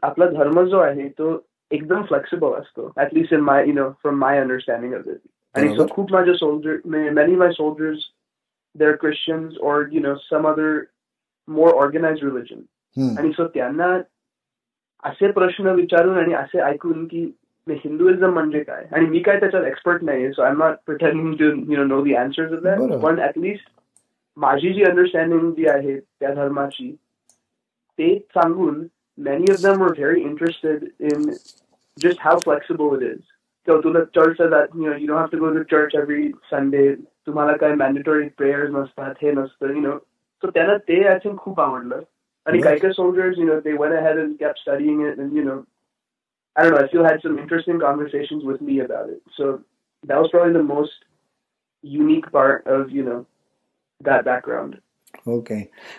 आपला 0.03 0.27
धर्म 0.27 0.63
जो 0.63 0.79
आहे 0.79 1.09
तो 1.09 1.39
एकदम 1.71 2.03
फ्लेक्सिबल 2.03 2.59
असतो. 2.61 2.93
At least 3.01 3.33
in 3.33 3.41
my 3.41 3.69
you 3.69 3.75
know 3.75 3.91
from 3.91 4.19
my 4.19 4.41
understanding 4.41 4.95
of 4.95 5.09
it 5.09 5.21
आणि 5.55 5.77
सो 5.77 5.87
खूप 5.91 6.13
माझे 6.13 6.35
soldier 6.35 6.77
many 6.87 7.37
my 7.37 7.51
soldiers 7.53 8.11
they're 8.79 8.97
Christians 9.01 9.59
or 9.61 9.75
you 9.89 10.01
know 10.05 10.13
some 10.29 10.47
other 10.47 10.71
more 11.49 11.73
organise 11.75 12.23
religion 12.25 12.61
आणि 13.19 13.31
सो 13.37 13.47
त्यांना 13.55 13.97
असे 15.05 15.31
प्रश्न 15.33 15.69
विचारून 15.75 16.19
आणि 16.19 16.35
असे 16.35 16.61
ऐकून 16.63 17.05
की 17.07 17.25
हिंदुइझम 17.67 18.33
म्हणजे 18.33 18.63
काय? 18.63 18.85
आणि 18.93 19.07
मी 19.07 19.19
काय 19.19 19.39
त्याच्यात 19.41 19.65
एक्सपर्ट 19.65 20.03
नाही 20.05 20.31
so 20.33 20.43
I 20.43 20.51
am 20.51 20.59
not 20.59 20.75
pretending 20.87 21.35
to 21.35 21.45
you 21.73 21.77
know 21.77 21.85
know 21.85 22.03
the 22.05 22.15
answers 22.15 22.53
of 22.53 22.63
that 22.63 22.93
पण 23.03 23.19
ऍटलिस्ट 23.25 23.69
माझी 24.37 24.73
जी 24.73 24.83
अंडरस्टँडिंग 24.85 25.51
जी 25.53 25.67
आहे 25.69 25.99
त्या 26.01 26.35
धर्माची 26.35 26.91
ते 27.99 28.19
सांगून 28.35 28.85
many 29.19 29.51
of 29.53 29.61
them 29.63 29.79
were 29.79 29.95
very 29.97 30.23
interested 30.23 30.81
in 31.09 31.27
just 31.99 32.19
how 32.19 32.33
flexible 32.41 32.95
it 32.95 33.03
is. 33.05 33.21
So 33.69 33.81
to 33.81 33.93
the 33.93 34.01
church 34.17 34.39
that 34.39 34.73
you 34.75 34.87
know 34.87 34.97
you 34.97 35.07
don't 35.07 35.21
have 35.21 35.31
to 35.31 35.39
go 35.43 35.51
to 35.53 35.63
church 35.65 35.95
every 35.95 36.25
Sunday. 36.51 36.87
तुम्हाला 37.27 37.53
काय 37.57 37.75
मॅन्डेटरी 37.75 38.29
प्रेयर्स 38.39 38.71
नसतात 38.71 39.23
हे 39.23 39.33
नसतं 39.33 39.71
यु 39.75 39.81
नो 39.81 39.93
सो 40.44 40.50
त्यांना 40.50 40.78
ते 40.88 41.04
I 41.08 41.18
think 41.24 41.38
खूप 41.40 41.60
आवडलं 41.62 42.02
आणि 42.46 42.60
काही 42.62 42.80
काही 42.80 42.94
soldiers 42.94 43.38
you 43.40 43.46
know 43.46 43.60
they 43.60 43.74
went 43.80 43.96
ahead 44.00 44.20
and 44.20 44.38
kept 44.40 44.62
studying 44.66 45.02
it 45.08 45.20
and 45.24 45.40
you 45.40 45.46
know 45.48 45.58
I 46.56 46.64
don't 46.64 46.76
know 46.76 46.84
I 46.84 46.88
still 46.88 47.08
had 47.08 47.26
some 47.26 47.40
interesting 47.40 47.80
conversations 47.80 48.46
with 48.52 48.62
me 48.70 48.78
about 48.86 49.10
it 49.16 49.40
so 49.40 49.50
that 50.04 50.22
was 50.22 50.32
probably 50.32 50.54
the 50.54 50.64
most 50.64 51.08
unique 51.84 52.30
part 52.32 52.70
of 52.78 52.94
you 53.00 53.04
know 53.10 53.20
that 54.02 54.30
background 54.30 54.78
okay 55.28 55.56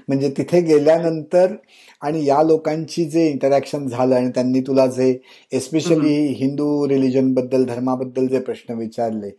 म्हणजे 0.09 0.29
तिथे 0.37 0.61
गेल्यानंतर 0.63 1.55
आणि 2.03 2.25
या 2.27 2.43
लोकांची 2.43 3.05
जे 3.11 3.27
interaction 3.29 3.87
झालं 3.87 4.15
आणि 4.17 4.31
त्यांनी 4.35 4.61
तुला 4.67 4.87
जे 4.97 5.09
एस्पेशली 5.53 6.15
हिंदू 6.41 6.67
रिलिजन 6.89 7.33
बद्दल 7.35 7.65
धर्माबद्दल 7.65 8.27
जे 8.27 8.41
प्रश्न 8.41 8.75
विचारले 8.79 9.31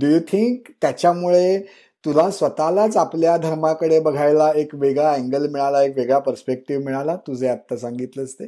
डू 0.00 0.06
यू 0.06 0.18
थिंक 0.28 0.70
त्याच्यामुळे 0.82 1.58
तुला 2.05 2.29
स्वतःलाच 2.31 2.95
आपल्या 2.97 3.35
धर्माकडे 3.37 3.99
बघायला 4.03 4.51
एक 4.55 4.73
वेगळा 4.73 5.11
अँगल 5.13 5.47
मिळाला 5.51 5.81
एक 5.83 5.97
वेगळा 5.97 6.19
पर्स्पेक्टिव्ह 6.19 6.83
मिळाला. 6.85 7.15
तुझे 7.27 7.47
आता 7.47 7.77
सांगितलंच 7.77 8.33
ते. 8.33 8.47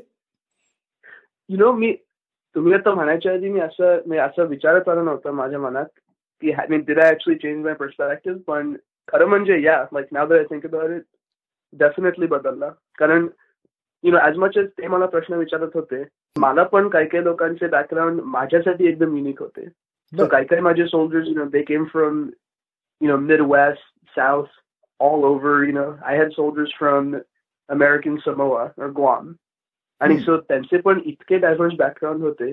यु 1.49 1.57
नो 1.57 1.71
मी 1.71 1.91
तुम्ही 2.55 2.73
आता 2.73 2.93
म्हणायच्या 2.93 3.33
आधी 3.33 3.49
मी 3.49 3.59
असं 3.59 4.17
असं 4.25 4.47
विचारत 4.47 4.89
आलं 4.89 5.05
नव्हतं 5.05 5.31
माझ्या 5.31 5.59
मनात 5.59 5.85
की 6.43 6.53
mean 6.69 6.81
did 6.87 6.99
I 6.99 7.11
actually 7.11 7.39
change 7.39 7.63
my 7.65 7.73
perspective 7.73 8.39
पण 8.47 8.73
खरं 9.07 9.27
म्हणजे 9.27 9.61
yeah 9.61 9.81
like 9.93 10.07
now 10.11 10.33
I 10.33 10.43
think 10.43 10.65
about 10.65 10.91
it 10.91 11.01
definitely 11.73 12.27
बदलला. 12.27 12.69
कारण 12.97 13.27
you 14.03 14.11
know 14.11 14.17
as 14.17 14.37
much 14.37 14.57
as 14.57 14.67
ते 14.77 14.87
मला 14.87 15.05
प्रश्न 15.05 15.33
विचारत 15.37 15.75
होते 15.75 16.03
मला 16.35 16.63
पण 16.63 16.87
काही 16.89 17.07
काही 17.07 17.23
लोकांचे 17.23 17.67
बॅकग्राऊंड 17.67 18.21
माझ्यासाठी 18.35 18.87
एकदम 18.87 19.15
युनिक 19.17 19.41
होते. 19.41 19.67
काही 20.13 20.45
काही 20.45 20.61
माझे 20.61 20.85
soldiers 20.87 21.27
you 21.27 21.35
know 21.35 21.45
they 21.51 21.61
came 21.63 21.83
from 21.91 22.23
you 23.03 23.09
know, 23.09 23.17
Midwest, 23.19 23.81
South, 24.15 24.49
all 24.99 25.25
over. 25.25 25.65
You 25.65 25.73
know, 25.73 25.99
I 26.05 26.13
had 26.13 26.33
soldiers 26.33 26.73
from 26.79 27.21
American 27.69 28.19
Samoa 28.25 28.67
or 28.77 28.91
Guam. 28.91 29.33
आणि 30.01 30.17
सो 30.19 30.35
त्यांचे 30.37 30.77
पण 30.85 30.99
इतके 31.05 31.37
डायव्हर्स 31.39 31.73
बॅकग्राऊंड 31.77 32.23
होते 32.23 32.51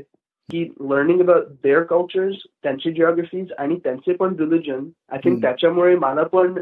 की 0.50 0.62
लर्निंग 0.90 1.20
अबाउट 1.20 1.46
देअर 1.64 1.82
कल्चर्स 1.82 2.36
त्यांची 2.62 2.90
जिओग्राफीज 2.90 3.52
आणि 3.58 3.76
त्यांचे 3.84 4.14
पण 4.20 4.34
रिलिजन 4.38 4.84
आय 5.12 5.18
थिंक 5.24 5.40
त्याच्यामुळे 5.42 5.96
मला 5.96 6.22
पण 6.34 6.52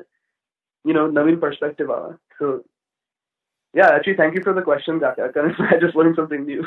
यु 0.84 0.92
नो 0.92 1.06
नवीन 1.10 1.38
पर्स्पेक्टिव्ह 1.38 1.94
आला 1.94 2.08
so 2.38 2.56
yeah 3.74 3.88
actually 3.94 4.18
thank you 4.22 4.42
for 4.44 4.54
the 4.60 4.64
question 4.64 4.98
कारण 4.98 5.50
I 5.62 5.78
just 5.82 5.98
learn 5.98 6.12
something 6.16 6.44
new 6.46 6.62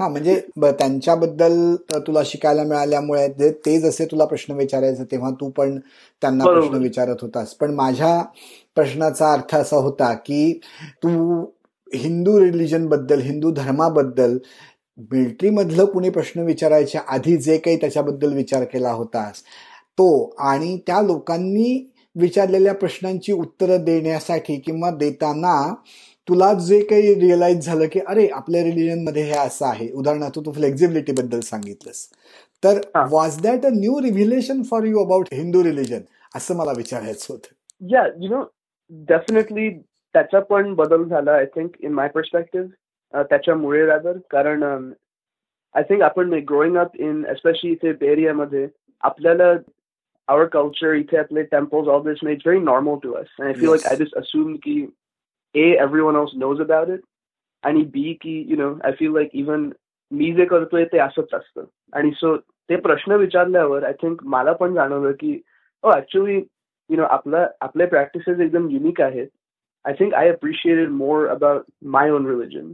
हा 0.00 0.08
म्हणजे 0.08 0.34
त्यांच्याबद्दल 0.58 1.74
तुला 2.06 2.20
शिकायला 2.26 2.62
मिळाल्यामुळे 2.64 3.26
ते 3.66 3.78
जसे 3.80 4.04
तुला 4.10 4.24
प्रश्न 4.24 4.54
विचारायचे 4.54 5.04
तेव्हा 5.10 5.30
तू 5.40 5.48
पण 5.50 5.78
त्यांना 6.22 6.44
प्रश्न 6.44 6.76
विचारत 6.76 7.22
होतास. 7.22 7.52
पण 7.54 7.74
माझ्या 7.74 8.20
प्रश्नाचा 8.76 9.32
अर्थ 9.32 9.54
असा 9.56 9.76
होता 9.76 10.12
की 10.26 10.52
तू 11.02 11.40
हिंदू 11.92 12.38
रिलिजनबद्दल 12.40 13.20
हिंदू 13.20 13.50
धर्माबद्दल 13.50 14.36
मिलिटरी 15.10 15.50
मधलं 15.50 15.84
कुणी 15.84 16.10
प्रश्न 16.10 16.40
विचारायच्या 16.40 17.00
आधी 17.08 17.36
जे 17.36 17.56
काही 17.58 17.76
त्याच्याबद्दल 17.76 18.32
विचार 18.34 18.64
केला 18.64 18.90
होतास 18.92 19.42
तो 19.98 20.08
आणि 20.40 20.76
त्या 20.86 21.00
लोकांनी 21.02 21.86
विचारलेल्या 22.16 22.74
प्रश्नांची 22.74 23.32
उत्तरं 23.32 23.84
देण्यासाठी 23.84 24.56
किंवा 24.56 24.90
देताना 24.90 25.54
तुला 26.30 26.52
जे 26.66 26.80
काही 26.90 27.14
रिअलाइज 27.20 27.66
झालं 27.66 27.86
की 27.92 28.00
अरे 28.08 28.26
आपल्या 28.26 28.62
रिलिजनमध्ये 28.64 29.22
हे 29.22 29.38
असं 29.38 29.66
आहे. 29.66 29.90
उदाहरणार्थ 29.92 30.38
तू 30.38 30.52
फ्लेक्झिबिलिटी 30.52 31.12
बद्दल 31.12 31.40
सांगितलंस. 31.40 32.06
तर 32.64 32.80
was 33.10 33.40
that 33.42 33.64
a 33.64 33.68
new 33.72 34.00
revelation 34.02 34.62
for 34.62 34.84
you 34.84 35.04
about 35.04 35.26
Hindu 35.32 35.62
religion 35.64 36.00
असं 36.36 36.56
मला 36.56 36.72
विचारायचं 36.76 37.34
होतं. 37.34 37.54
या 37.90 38.06
यु 38.22 38.36
नो 38.36 38.44
डेफिनेटली 38.90 39.68
त्याचा 40.12 40.40
पण 40.40 40.74
बदल 40.74 41.04
झाला 41.04 41.32
I 41.32 41.46
think 41.46 41.70
in 41.80 41.92
my 41.92 42.08
perspective 42.08 43.22
त्याच्यामुळे 43.22 43.84
रादर 43.86 44.16
कारण 44.30 44.62
आय 45.74 45.82
थिंक 45.82 46.02
आपण 46.02 46.32
ग्रोईंग 46.48 46.76
अप 46.76 46.96
इन 46.96 47.24
एस्पेशली 47.30 47.72
इथे 47.72 47.92
बेरियामध्ये 47.92 48.66
आपल्याला 49.00 49.52
our 50.32 50.46
culture, 50.48 50.94
इथे 50.94 51.16
all 51.72 52.02
this, 52.02 52.18
it's 52.22 52.44
very 52.44 52.60
normal 52.60 53.00
to 53.00 53.16
us. 53.16 53.28
And 53.38 53.48
I 53.48 53.54
feel 53.54 53.74
yes. 53.74 53.84
like 53.84 53.92
I 53.92 53.96
just 53.96 54.14
assumed 54.16 54.58
ki, 54.62 54.74
A, 55.54 55.78
everyone 55.78 56.16
else 56.16 56.34
knows 56.34 56.60
about 56.60 56.88
it. 56.88 57.00
And 57.64 57.90
B, 57.92 58.18
ki, 58.22 58.46
you 58.48 58.56
know, 58.56 58.78
I 58.84 58.92
feel 58.92 59.12
like 59.12 59.34
even 59.34 59.70
मी 60.12 60.32
जे 60.32 60.44
करतोय 60.44 60.84
ते 60.84 60.98
असंच 60.98 61.34
असतं. 61.34 61.64
आणि 61.92 62.10
so 62.10 62.36
ते 62.68 62.76
प्रश्न 62.76 63.12
विचारल्यावर 63.12 63.84
I 63.84 63.92
think 63.92 64.24
मला 64.24 64.52
पण 64.52 64.74
जाणवलं 64.74 65.12
की 65.20 65.40
ओ 65.84 65.92
ऍक्च्युली 65.96 66.36
यु 66.90 66.96
नो 66.96 67.02
आपला 67.02 67.46
आपले 67.60 67.86
प्रॅक्टिसेस 67.86 68.40
एकदम 68.40 68.68
युनिक 68.70 69.00
आहेत. 69.00 69.26
I 69.84 69.92
think 69.98 70.14
I 70.14 70.28
appreciated 70.28 70.90
more 70.90 71.26
about 71.26 71.62
my 71.82 72.10
own 72.10 72.26
religion 72.26 72.72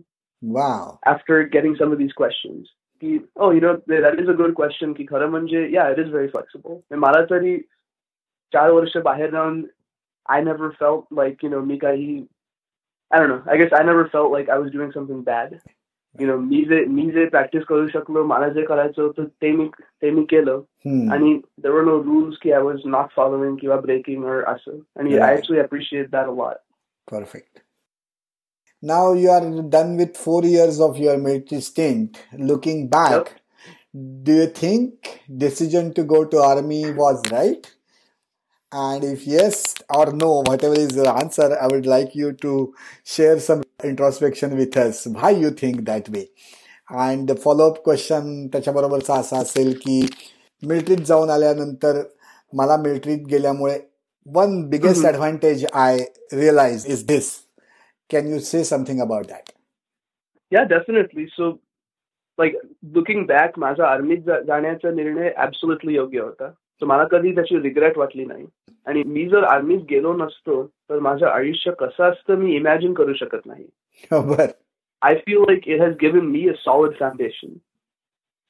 after 1.07 1.43
getting 1.53 1.75
some 1.75 1.93
of 1.93 1.99
these 1.99 2.13
questions 2.17 2.69
की 3.03 3.19
ओ 3.37 3.51
you 3.53 3.61
know 3.61 3.73
that 3.89 4.21
is 4.21 4.29
a 4.29 4.33
good 4.33 4.55
question 4.55 4.93
की 4.93 5.05
खरं 5.05 5.31
म्हणजे 5.31 5.67
या 5.73 5.89
इट 5.91 5.99
इज 5.99 6.11
व्हेरी 6.11 6.29
फ्लेक्सिबल 6.29 6.97
मला 6.97 7.25
तरी 7.31 7.57
चार 8.53 8.71
वर्ष 8.71 8.97
बाहेर 8.97 9.31
राहून 9.31 9.65
I 10.29 10.43
never 10.43 10.69
felt 10.81 11.15
like 11.19 11.45
you 11.45 11.51
know 11.51 11.61
मी 11.61 11.77
काही 11.77 12.27
I 13.12 13.20
don't 13.20 13.30
know 13.30 13.52
I 13.52 13.58
guess 13.58 13.74
I 13.74 13.84
never 13.84 14.04
felt 14.04 14.32
like 14.34 14.50
I 14.50 14.58
was 14.58 14.72
doing 14.72 14.92
something 14.92 15.22
bad 15.24 15.56
you 16.20 16.28
know 16.28 16.38
मी 16.38 16.64
जे 16.70 16.86
मी 16.86 17.10
जे 17.12 17.26
प्रॅक्टिस 17.26 17.64
करू 17.64 17.88
शकलो 17.88 18.24
मला 18.24 18.48
जे 18.50 18.62
करायचं 18.62 19.02
होतं 19.02 19.26
ते 19.26 19.52
मी 19.52 19.70
ते 20.02 20.12
मी 20.12 20.24
केलं 20.24 20.62
आणि 21.14 21.42
देवर 21.58 21.84
नो 21.84 22.04
रूल्स 22.04 22.38
की 22.42 22.52
आय 22.52 22.62
वॉज 22.62 22.80
नॉट 22.86 23.06
फॉलोइंग 23.16 23.56
किंवा 23.56 23.76
ब्रेकिंग 23.76 24.26
असं 24.26 24.80
आणि 25.00 25.18
I 25.18 25.36
actually 25.36 25.62
appreciate 25.62 26.10
that 26.12 26.26
a 26.26 26.36
lot 26.36 26.56
perfect 27.12 27.60
Now 28.84 29.14
you 29.14 29.30
are 29.30 29.62
done 29.62 29.96
with 29.96 30.18
four 30.18 30.44
years 30.44 30.80
of 30.80 30.98
your 30.98 31.16
military 31.16 31.62
stint. 31.62 32.20
Looking 32.36 32.88
back, 32.90 33.12
yep. 33.12 33.30
do 34.24 34.34
you 34.34 34.48
think 34.48 35.22
decision 35.38 35.94
to 35.94 36.04
go 36.04 36.26
to 36.26 36.40
army 36.40 36.92
was 36.92 37.22
right? 37.32 37.72
And 38.73 39.05
if 39.05 39.27
yes 39.27 39.75
or 39.89 40.13
no, 40.13 40.43
whatever 40.47 40.75
is 40.75 40.97
your 40.97 41.09
answer, 41.09 41.57
I 41.59 41.67
would 41.67 41.87
like 41.87 42.15
you 42.15 42.33
to 42.33 42.75
share 43.05 43.39
some 43.39 43.63
introspection 43.85 44.57
with 44.57 44.77
us. 44.77 45.07
Why 45.07 45.31
you 45.31 45.51
think 45.51 45.85
that 45.87 46.09
way? 46.09 46.27
And 46.91 47.33
follow up 47.43 47.79
question 47.85 48.47
त्याच्याबरोबरचा 48.53 49.15
असा 49.15 49.39
असेल 49.39 49.73
की 49.77 50.01
मिलिटरीत 50.63 51.05
जाऊन 51.07 51.31
आल्यानंतर 51.31 52.03
मला 52.53 52.77
मिलिटरीत 52.77 53.25
गेल्यामुळे 53.31 53.79
one 54.27 54.61
biggest 54.71 55.07
advantage 55.07 55.65
I 55.75 55.99
realise 56.33 56.87
is 56.87 57.05
this 57.07 57.31
Can 58.11 58.29
you 58.29 58.39
say 58.39 58.63
something 58.63 59.01
about 59.01 59.29
that? 59.29 59.51
Yeah, 60.53 60.65
definitely. 60.65 61.29
So, 61.37 61.59
like 62.39 62.55
looking 62.95 63.27
back, 63.27 63.59
माझा 63.59 63.87
आर्मीत 63.87 64.19
जाण्याचा 64.47 64.91
निर्णय 64.91 65.33
ऍब्सोल्युटली 65.37 65.95
योग्य 65.95 66.21
होता 66.21 66.51
सो 66.81 66.87
मला 66.87 67.05
कधी 67.11 67.35
त्याची 67.35 67.61
रिग्रेट 67.63 67.99
वाटली 67.99 68.25
नाही. 68.25 68.47
आणि 68.87 69.03
मी 69.07 69.29
जर 69.29 69.45
आर्मीत 69.45 69.81
गेलो 69.91 70.13
नसतो 70.17 70.63
तर 70.91 70.99
माझं 71.01 71.27
आयुष्य 71.27 71.71
कसं 71.79 72.05
असतं 72.11 72.39
मी 72.39 72.55
इमॅजिन 72.57 72.93
करू 72.95 73.15
शकत 73.15 73.47
नाही. 73.47 73.65
I 75.03 75.15
feel 75.15 75.39
like 75.39 75.69
it 75.69 75.81
has 75.81 75.95
given 76.01 76.27
me 76.27 76.49
a 76.49 76.53
solid 76.65 76.99
foundation 76.99 77.55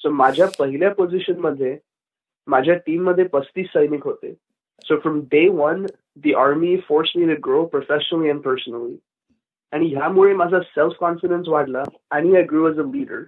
so 0.00 0.10
माझ्या 0.10 0.46
पहिल्या 0.58 0.90
पोझिशनमध्ये 0.94 1.76
माझ्या 2.48 2.74
टीममध्ये 2.86 3.24
पस्तीस 3.32 3.66
सैनिक 3.72 4.04
होते. 4.04 4.32
So 4.84 4.98
from 5.00 5.20
day 5.30 5.48
one 5.48 5.84
the 6.22 6.32
army 6.38 6.76
force 6.88 7.12
me 7.16 7.34
to 7.34 7.40
grow 7.44 7.64
professionally 7.66 8.30
and 8.30 8.40
personally 8.42 8.96
आणि 9.72 9.86
ह्यामुळे 9.94 10.34
माझा 10.34 10.60
सेल्फ 10.64 10.96
कॉन्फिडन्स 11.00 11.48
वाढला 11.48 11.82
आणि 12.16 12.36
I 12.36 12.42
grow 12.50 12.68
as 12.68 12.78
a 12.80 12.82
leader 12.92 13.22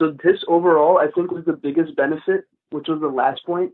so 0.00 0.10
this 0.24 0.44
overall 0.48 1.00
I 1.00 1.06
think 1.16 1.32
was 1.32 1.42
the 1.46 1.54
biggest 1.62 1.92
benefit 2.00 2.44
which 2.72 2.90
was 2.90 3.00
the 3.00 3.14
last 3.16 3.46
point 3.46 3.70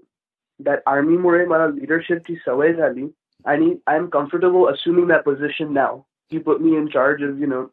that 0.64 0.81
आर्मीमुळे 0.87 1.44
मला 1.46 1.66
लिडरशिपची 1.66 2.35
सवय 2.46 2.73
झाली 2.73 3.09
आणि 3.44 3.75
I 3.87 3.96
am 3.96 4.07
comfortable 4.12 4.70
assuming 4.73 5.09
that 5.09 5.23
position 5.25 5.73
now 5.75 6.01
you 6.33 6.40
put 6.46 6.61
me 6.61 6.77
in 6.77 6.87
charge 6.94 7.23
of 7.25 7.40
you 7.40 7.46
know 7.49 7.64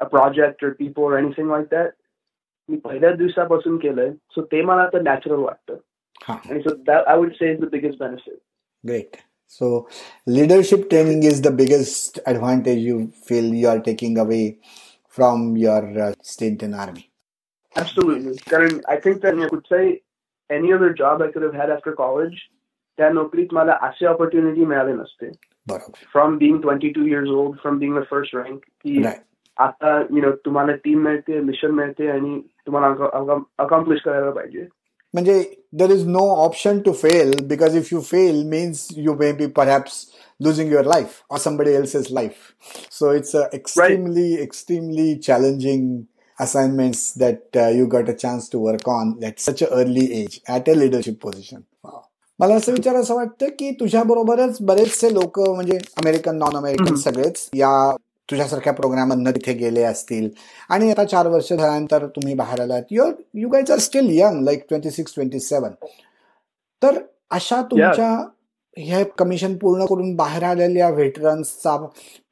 a 0.00 0.04
project 0.12 0.64
or 0.64 0.70
people 0.74 1.08
or 1.08 1.16
anything 1.22 1.50
like 1.54 1.70
that 1.72 1.96
मी 2.68 2.76
पहिल्या 2.84 3.12
दिवसापासून 3.12 3.76
केलंय 3.78 4.10
so 4.34 4.42
ते 4.52 4.62
मला 4.62 4.82
आता 4.82 5.00
नॅचरल 5.02 5.38
वाटतं 5.38 5.76
आणि 6.28 6.60
so 6.60 6.74
that 6.86 7.04
I 7.04 7.16
would 7.16 7.32
say 7.38 7.52
is 7.52 7.60
the 7.60 7.68
biggest 7.72 7.98
benefit 8.02 8.38
great 8.84 9.16
So, 9.52 9.88
leadership 10.26 10.88
training 10.88 11.24
is 11.24 11.42
the 11.42 11.50
biggest 11.50 12.20
advantage 12.24 12.78
you 12.78 13.12
feel 13.26 13.46
you 13.52 13.66
are 13.66 13.80
taking 13.80 14.16
away 14.16 14.58
from 15.08 15.56
your 15.56 15.80
uh, 16.00 16.12
stint 16.22 16.62
in 16.62 16.72
army. 16.72 17.10
Absolutely. 17.74 18.36
Karan, 18.48 18.80
I 18.86 18.98
think 18.98 19.22
that 19.22 19.36
I 19.36 19.48
could 19.48 19.66
say 19.68 20.02
any 20.49 20.71
other 20.73 20.93
job 20.93 21.21
I 21.21 21.31
could 21.31 21.43
have 21.43 21.57
had 21.61 21.69
after 21.69 21.91
college, 21.91 22.35
त्या 22.97 23.09
नोकरीत 23.09 23.47
मला 23.51 23.77
असे 23.81 24.05
opportunity 24.05 24.65
मिळाले 24.65 24.93
नसते 24.93 25.31
from 26.13 26.37
being 26.37 26.61
twenty 26.61 26.89
two 26.89 27.05
years 27.05 27.29
old 27.29 27.57
from 27.61 27.77
being 27.79 27.97
the 27.99 28.03
first 28.11 28.35
rank 28.35 28.59
की 28.83 29.03
आता 29.57 29.99
you 29.99 30.21
know 30.21 30.31
तुम्हाला 30.45 30.75
team 30.75 31.03
मिळते 31.03 31.39
मिशन 31.39 31.71
मिळते 31.71 32.07
आणि 32.07 32.39
तुम्हाला 32.67 33.37
अकॉम्प्लिश 33.63 34.01
करायला 34.05 34.31
पाहिजे 34.31 34.65
म्हणजे 35.13 35.43
there 35.79 35.91
is 35.91 36.03
no 36.15 36.23
option 36.45 36.81
to 36.85 36.93
fail 37.03 37.31
because 37.51 37.75
if 37.81 37.91
you 37.93 38.01
fail 38.01 38.43
means 38.53 38.81
you 39.05 39.13
may 39.21 39.31
be 39.41 39.47
perhaps 39.59 39.95
losing 40.45 40.69
your 40.73 40.83
life 40.83 41.15
or 41.29 41.39
somebody 41.45 41.75
else's 41.79 42.09
life 42.17 42.41
so 42.97 43.11
it's 43.19 43.33
a 43.41 43.45
extremely 43.59 44.27
right. 44.33 44.43
extremely 44.47 45.07
challenging 45.27 45.85
assignments 46.40 47.00
that 47.22 47.56
uh, 47.56 47.68
you 47.78 47.86
got 47.86 48.08
a 48.08 48.14
chance 48.14 48.48
to 48.48 48.58
work 48.58 48.88
on 48.88 49.12
at 49.28 49.40
such 49.46 49.62
an 49.62 49.68
early 49.72 50.04
age 50.20 50.40
at 50.48 50.68
a 50.68 50.74
leadership 50.74 51.20
position. 51.26 51.60
मला 52.38 52.54
असं 52.54 52.72
विचार 52.72 52.94
असं 52.94 53.14
वाटतं 53.14 53.46
की 53.58 53.70
तुझ्या 53.70 54.02
बरोबरच 54.02 54.56
बरेचसे 54.60 55.14
लोक 55.14 55.40
म्हणजे 55.40 55.78
अमेरिकन 55.96 56.36
नॉन 56.36 56.56
अमेरिकन 56.56 56.94
सगळेच 56.94 57.48
या 57.54 57.96
तुझ्यासारख्या 58.30 58.72
प्रोग्रामांना 58.72 59.30
तिथे 59.30 59.52
गेले 59.52 59.82
असतील. 59.82 60.28
आणि 60.68 60.90
आता 60.90 61.04
चार 61.04 61.26
वर्ष 61.26 61.52
झाल्यानंतर 61.52 62.06
तुम्ही 62.06 62.34
बाहेर 62.34 62.60
आलात. 62.60 62.82
Your 62.90 63.12
you 63.34 63.48
guys 63.48 63.70
are 63.70 63.78
still 63.78 64.18
young 64.18 64.44
like 64.44 64.64
twenty 64.68 64.90
six 64.90 65.14
twenty 65.14 65.40
seven 65.40 65.70
तर 66.82 66.98
अशा 67.30 67.62
तुमच्या 67.62 68.24
हे 68.78 69.04
कमिशन 69.18 69.56
पूर्ण 69.56 69.84
करून 69.84 70.14
बाहेर 70.16 70.42
आलेल्या 70.42 70.90
व्हेटरन्सचा 70.90 71.76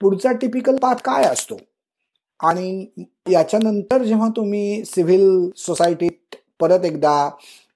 पुढचा 0.00 0.32
टिपिकल 0.32 0.76
पाथ 0.76 0.94
काय 0.94 1.24
असतो? 1.24 1.56
आणि 2.40 2.86
याच्यानंतर 3.32 4.02
जेव्हा 4.02 4.28
तुम्ही 4.36 4.84
सिव्हिल 4.84 5.50
सोसायटीत 5.56 6.36
परत 6.60 6.84
एकदा 6.84 7.30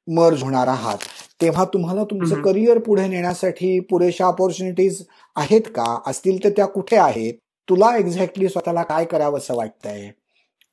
मर्ज 0.09 0.43
होणार 0.43 0.69
आहात 0.69 0.99
तेव्हा 1.41 1.65
तुम्हाला 1.65 2.05
तुमचं 2.05 2.41
करिअर 2.43 2.79
पुढे 2.79 3.07
नेण्यासाठी 3.09 3.79
पुरेशा 3.81 4.25
ऑपॉर्च्युनिटीज 4.27 5.03
आहेत 5.37 5.69
का? 5.69 6.03
असतील 6.07 6.43
तर 6.45 6.49
त्या 6.49 6.67
कुठे 6.67 6.97
आहेत? 6.97 7.35
तुला 7.69 7.97
एक्झॅक्टली 7.97 8.49
स्वतःला 8.49 8.83
काय 8.83 9.05
करावं 9.05 9.39
असं 9.39 9.57
वाटतंय? 9.57 10.11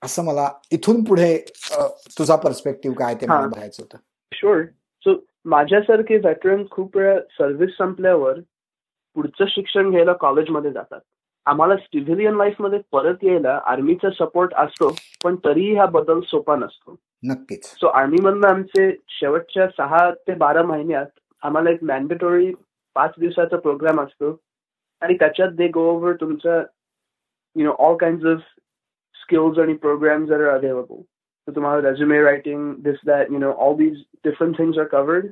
असं 0.02 0.24
मला 0.24 0.50
इथून 0.72 1.04
पुढे 1.04 1.38
तुझा 2.18 2.36
पर्स्पेक्टिव्ह 2.36 2.96
काय 2.98 3.16
ते 3.16 3.26
मला 3.26 3.48
बघायचं 3.48 3.84
होतं. 3.84 3.98
शुअर 4.32 4.64
सो 5.06 5.14
माझ्यासारखे 5.46 6.18
वेटरन 6.18 6.64
खूप 6.72 6.98
वेळा 6.98 7.20
सर्व्हिस 7.32 7.70
संपल्यावर 7.78 8.40
पुढचं 9.16 9.46
शिक्षण 9.48 9.90
घ्यायला 9.90 10.14
कॉलेजमध्ये 10.14 10.72
जातात. 10.72 11.00
आम्हाला 11.46 11.76
सिव्हिलियन 11.76 12.36
लाईफमध्ये 12.36 12.80
परत 12.92 13.24
यायला 13.24 13.60
आर्मीचा 13.66 14.10
सपोर्ट 14.10 14.54
असतो 14.54 14.96
पण 15.24 15.36
तरीही 15.36 15.76
हा 15.76 15.86
बदल 15.86 16.20
सोपा 16.20 16.56
नसतो. 16.56 16.96
नक्कीच. 17.24 17.66
सो 17.66 17.88
आर्मी 17.88 18.22
मधनं 18.22 18.48
आमचे 18.48 18.92
शेवटच्या 19.10 19.68
सहा 19.68 20.10
ते 20.12 20.34
बारा 20.34 20.64
महिन्यात 20.64 21.06
आम्हाला 21.44 21.70
एक 21.70 21.84
मॅन्डेटरी 21.84 22.54
पाच 22.96 23.14
दिवसाचा 23.20 23.58
प्रोग्राम 23.58 24.02
असतो. 24.02 24.40
आणि 25.02 25.14
त्याच्यात 25.14 25.50
दे 25.50 25.68
गो 25.68 25.82
ओव्हर 25.92 26.14
तुमचा 26.14 26.64
you 27.56 27.66
know 27.66 27.72
all 27.80 27.96
kind 27.98 28.26
of 28.28 28.40
skills 29.22 29.60
आणि 29.60 29.74
प्रोग्राम 29.74 30.26
जर 30.26 30.48
अवेलेबल 30.50 31.02
तर 31.48 31.56
तुम्हाला 31.56 31.90
resume 31.90 32.22
writing 32.24 32.74
this 32.80 32.96
that 33.06 33.32
you 33.32 33.38
know 33.38 33.52
all 33.52 33.76
this 33.76 33.98
different 34.26 34.58
things 34.58 34.78
are 34.78 34.84
covered 34.84 35.26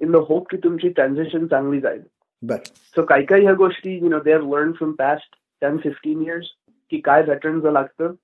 in 0.00 0.12
the 0.12 0.16
hope 0.16 0.50
की 0.50 0.56
तुमची 0.56 0.88
ट्रान्झॅक्शन 0.88 1.46
चांगली 1.46 1.80
जाईल. 1.80 2.00
But 2.42 2.68
So 2.96 3.04
काही 3.06 3.24
काही 3.26 3.42
ह्या 3.42 3.54
गोष्टी, 3.54 3.98
you 4.00 4.10
know, 4.10 4.20
they 4.20 4.32
have 4.32 4.46
learned 4.46 4.76
from 4.76 4.96
past 4.96 5.36
10, 5.62 5.78
15 5.78 6.22
years 6.22 6.46
की 6.92 7.00
काय 7.00 7.22
veterans 7.22 7.64
लागतं. 7.72 8.14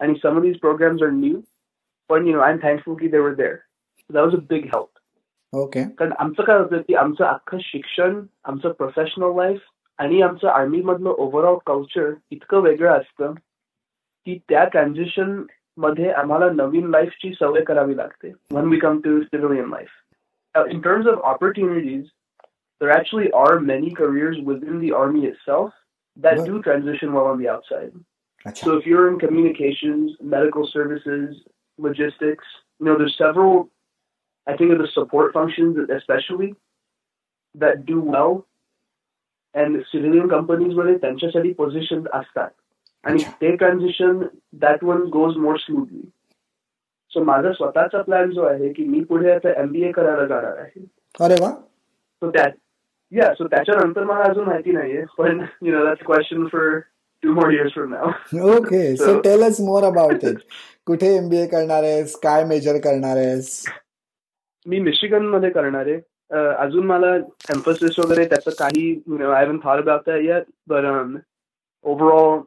And 0.00 0.18
some 0.22 0.36
of 0.36 0.42
these 0.42 0.58
programs 0.58 1.02
are 1.02 1.12
new, 1.12 1.42
but 2.10 2.26
you 2.26 2.32
know, 2.32 2.42
I'm 2.42 2.60
thankful 2.60 2.96
की 2.96 3.08
they 3.08 3.22
were 3.26 3.34
there. 3.34 3.58
So 4.00 4.14
that 4.14 4.26
was 4.26 4.34
a 4.34 4.44
big 4.52 4.70
help. 4.74 4.90
okay. 5.52 5.84
कारण 5.98 6.12
आमचं 6.18 6.42
काय 6.42 6.58
होतं 6.58 6.80
की 6.88 6.94
आमचं 6.94 7.24
अख्खं 7.24 7.58
शिक्षण 7.62 8.20
आमचं 8.44 8.72
प्रोफेशनल 8.72 9.36
लाईफ 9.36 9.60
आणि 9.98 10.20
आमचं 10.22 10.48
आर्मी 10.48 10.80
मधलं 10.82 11.08
ओव्हरऑल 11.08 11.58
कल्चर 11.66 12.10
इतकं 12.30 12.60
वेगळं 12.62 12.90
असतं 12.90 13.32
की 14.26 14.38
त्या 14.48 14.64
ट्रान्झिशनमध्ये 14.64 16.10
आम्हाला 16.22 16.50
नवीन 16.52 16.90
लाईफची 16.90 17.32
सवय 17.40 17.60
करावी 17.64 17.96
लागते 17.96 18.32
when 18.52 18.68
we 18.68 18.78
come 18.78 18.98
to 19.04 19.20
civilian 19.20 19.68
life 19.70 20.68
in 20.70 20.80
terms 20.80 21.06
of 21.06 21.18
opportunities 21.32 22.04
there 22.81 22.91
actually 22.91 23.29
are 23.31 23.59
many 23.59 23.91
careers 23.91 24.37
within 24.45 24.79
the 24.79 24.91
army 24.91 25.25
itself 25.25 25.73
that 26.23 26.37
Right. 26.37 26.45
do 26.45 26.61
transition 26.61 27.13
well 27.13 27.27
on 27.27 27.41
the 27.41 27.49
outside. 27.49 27.91
अच्छा 28.45 28.67
So 28.67 28.77
if 28.77 28.87
you're 28.87 29.07
in 29.09 29.19
communications, 29.19 30.11
medical 30.35 30.65
services, 30.67 31.35
logistics, 31.79 32.45
you 32.79 32.87
know, 32.87 32.97
there's 32.97 33.17
several, 33.17 33.59
I 34.47 34.55
think 34.57 34.71
of 34.71 34.79
the 34.79 34.89
support 34.99 35.33
functions 35.33 35.77
especially 35.97 36.53
that 37.61 37.85
do 37.85 37.99
well. 38.01 38.33
And 39.53 39.75
civilian 39.95 40.29
companies 40.29 40.73
मध्ये 40.73 40.97
त्यांच्यासाठी 40.97 41.53
positions 41.61 42.05
असतात. 42.13 42.49
आणि 43.03 43.13
अच्छा. 43.13 43.31
ते 43.41 43.55
transition, 43.55 44.15
that 44.61 44.87
one 44.93 45.01
goes 45.01 45.37
more 45.37 45.57
smoothly. 45.69 46.05
So 47.15 47.23
माझा 47.23 47.51
स्वतःचा 47.51 48.01
plan 48.01 48.31
जो 48.31 48.43
आहे 48.43 48.73
की 48.73 48.85
मी 48.85 49.03
पुढे 49.03 49.31
आता 49.31 49.61
एमबीए 49.61 49.91
करायला 49.91 50.25
जाणार 50.25 50.57
आहे. 50.57 50.85
अरे 51.19 51.35
वा 51.41 51.49
So 52.23 52.31
that, 52.31 52.51
yeah, 53.12 53.32
so 53.38 53.48
त्याच्यानंतर 53.50 54.04
मला 54.04 54.24
अजून 54.24 54.44
माहिती 54.44 54.72
नाहीये. 54.72 55.04
पण, 55.18 55.40
you 55.60 55.72
know, 55.72 55.84
that's 55.84 56.00
a 56.00 56.06
question 56.06 56.48
for 56.48 56.64
two 57.22 57.34
more 57.34 57.50
years 57.52 57.72
from 57.72 57.92
now. 57.92 58.10
Okay 58.54 58.84
so 58.96 59.18
tell 59.20 59.42
us 59.44 59.60
more 59.60 59.84
about 59.84 60.24
it 60.24 60.38
कुठे 60.86 61.14
एमबीए 61.16 61.46
करणार 61.46 61.82
आहेस 61.84 62.14
काय 62.22 62.44
मेजर 62.44 62.78
करणार 62.84 63.16
आहेस 63.16 63.64
मी 64.66 64.80
मिशिगनमध्ये 64.80 65.50
करणार 65.50 65.86
आहे 65.86 66.00
अजून 66.58 66.86
मला 66.86 67.14
एम्फोसिस 67.54 67.98
वगैरे 67.98 68.24
त्याचं 68.28 68.50
काही 68.58 68.90
you 68.90 69.18
know 69.18 69.30
I 69.30 69.44
haven't 69.44 69.58
thought 69.64 69.78
about 69.78 70.06
that 70.06 70.22
yet 70.22 70.44
but 70.68 70.84
overall 71.84 72.38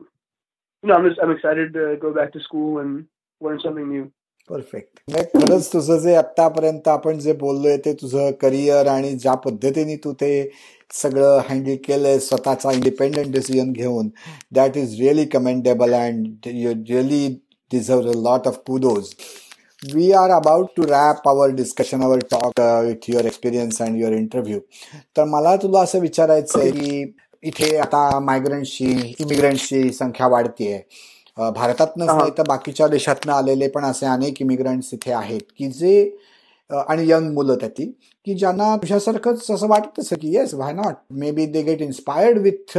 you 0.84 0.88
know 0.88 0.94
I 0.94 1.24
am 1.24 1.32
excited 1.32 1.78
go 2.02 2.12
back 2.14 2.30
to 2.34 2.40
school 2.40 2.80
and 2.82 3.02
learn 3.42 3.58
something 3.64 3.92
new 3.92 4.04
perfect 4.50 5.12
खरंच 5.34 5.72
तुझं 5.74 5.98
जे 5.98 6.16
आतापर्यंत 6.16 6.88
आपण 6.88 7.20
जे 7.20 7.34
बोललोय 7.34 7.78
ते 7.78 7.94
तुझं 7.94 8.32
करिअर 8.32 8.88
आणि 8.88 9.12
ज्या 9.12 9.34
पद्धतीने 9.34 9.96
तू 9.96 10.14
ते 10.14 10.32
सगळं 10.94 11.40
हँडल 11.50 11.76
केलंय 11.84 12.20
स्वतःचा 12.20 12.72
इंडिपेंडंट 12.72 13.32
डिसिजन 13.32 13.72
घेऊन 13.72 14.10
that 14.52 14.78
is 14.78 15.00
really 15.00 15.26
commendable 15.26 15.94
and 15.94 16.48
you 16.48 16.74
really 16.74 17.28
deserve 17.72 18.10
a 18.10 18.14
lot 18.16 18.48
of 18.48 18.58
kudos 18.68 19.14
we 19.94 20.12
are 20.12 20.30
about 20.30 20.70
to 20.78 20.84
wrap 20.84 21.28
our 21.30 21.50
discussion 21.50 22.04
our 22.04 22.20
talk 22.32 22.60
with 22.60 23.10
your 23.10 23.26
experience 23.26 23.82
and 23.82 23.98
your 23.98 24.14
interview 24.14 24.60
तर 25.18 25.24
मला 25.24 25.56
तुला 25.56 25.82
असं 25.82 26.00
विचारायचं 26.00 26.60
आहे 26.60 26.72
की 26.72 27.14
इथे 27.44 27.78
आता 27.78 28.20
मायग्रंटची 28.20 29.16
इमिग्रंटची 29.20 29.92
संख्या 29.94 30.28
वाढतीये. 30.28 30.80
भारतातनंच. 31.56 32.08
नाही 32.08 32.32
तर 32.38 32.44
बाकीच्या 32.48 32.88
देशातनं 32.88 33.34
आलेले 33.34 33.68
पण 33.68 33.86
असे 33.86 34.06
अनेक 34.06 34.42
इमिग्रंट्स 34.42 34.94
इथे 34.94 35.12
आहेत 35.12 35.42
की 35.58 35.68
जे 35.72 35.94
आणि 36.70 37.10
यंग 37.10 37.34
मुलं 37.34 37.56
त्याती 37.56 37.86
की 38.26 38.34
ज्यांना 38.34 38.76
तुझ्यासारखंच 38.78 39.50
असं 39.52 39.68
वाटत 39.68 40.00
असं 40.00 40.16
की 40.16 40.36
yes 40.36 40.54
why 40.54 40.74
not 40.74 40.96
maybe 41.32 41.46
they 41.46 41.62
get 41.62 41.82
inspired 41.82 42.38
with 42.38 42.78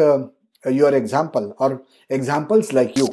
your 0.64 0.92
example 0.92 1.50
or 1.60 1.74
examples 2.10 2.72
like 2.74 2.98
you 2.98 3.06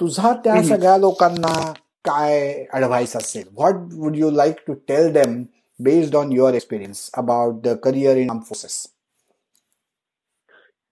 तुझा 0.00 0.32
त्या. 0.44 0.62
सगळ्या 0.62 0.96
लोकांना 0.98 1.72
काय 2.04 2.64
ऍडवाइस 2.74 3.16
असेल 3.16 3.44
what 3.52 3.74
would 3.94 4.16
you 4.16 4.30
like 4.30 4.56
to 4.66 4.72
tell 4.88 5.12
them 5.12 5.42
based 5.80 6.16
on 6.16 6.32
your 6.32 6.54
experience 6.54 7.10
about 7.18 7.62
the 7.64 7.76
career 7.84 8.16
in 8.16 8.30
arm 8.30 8.40
forces 8.48 8.84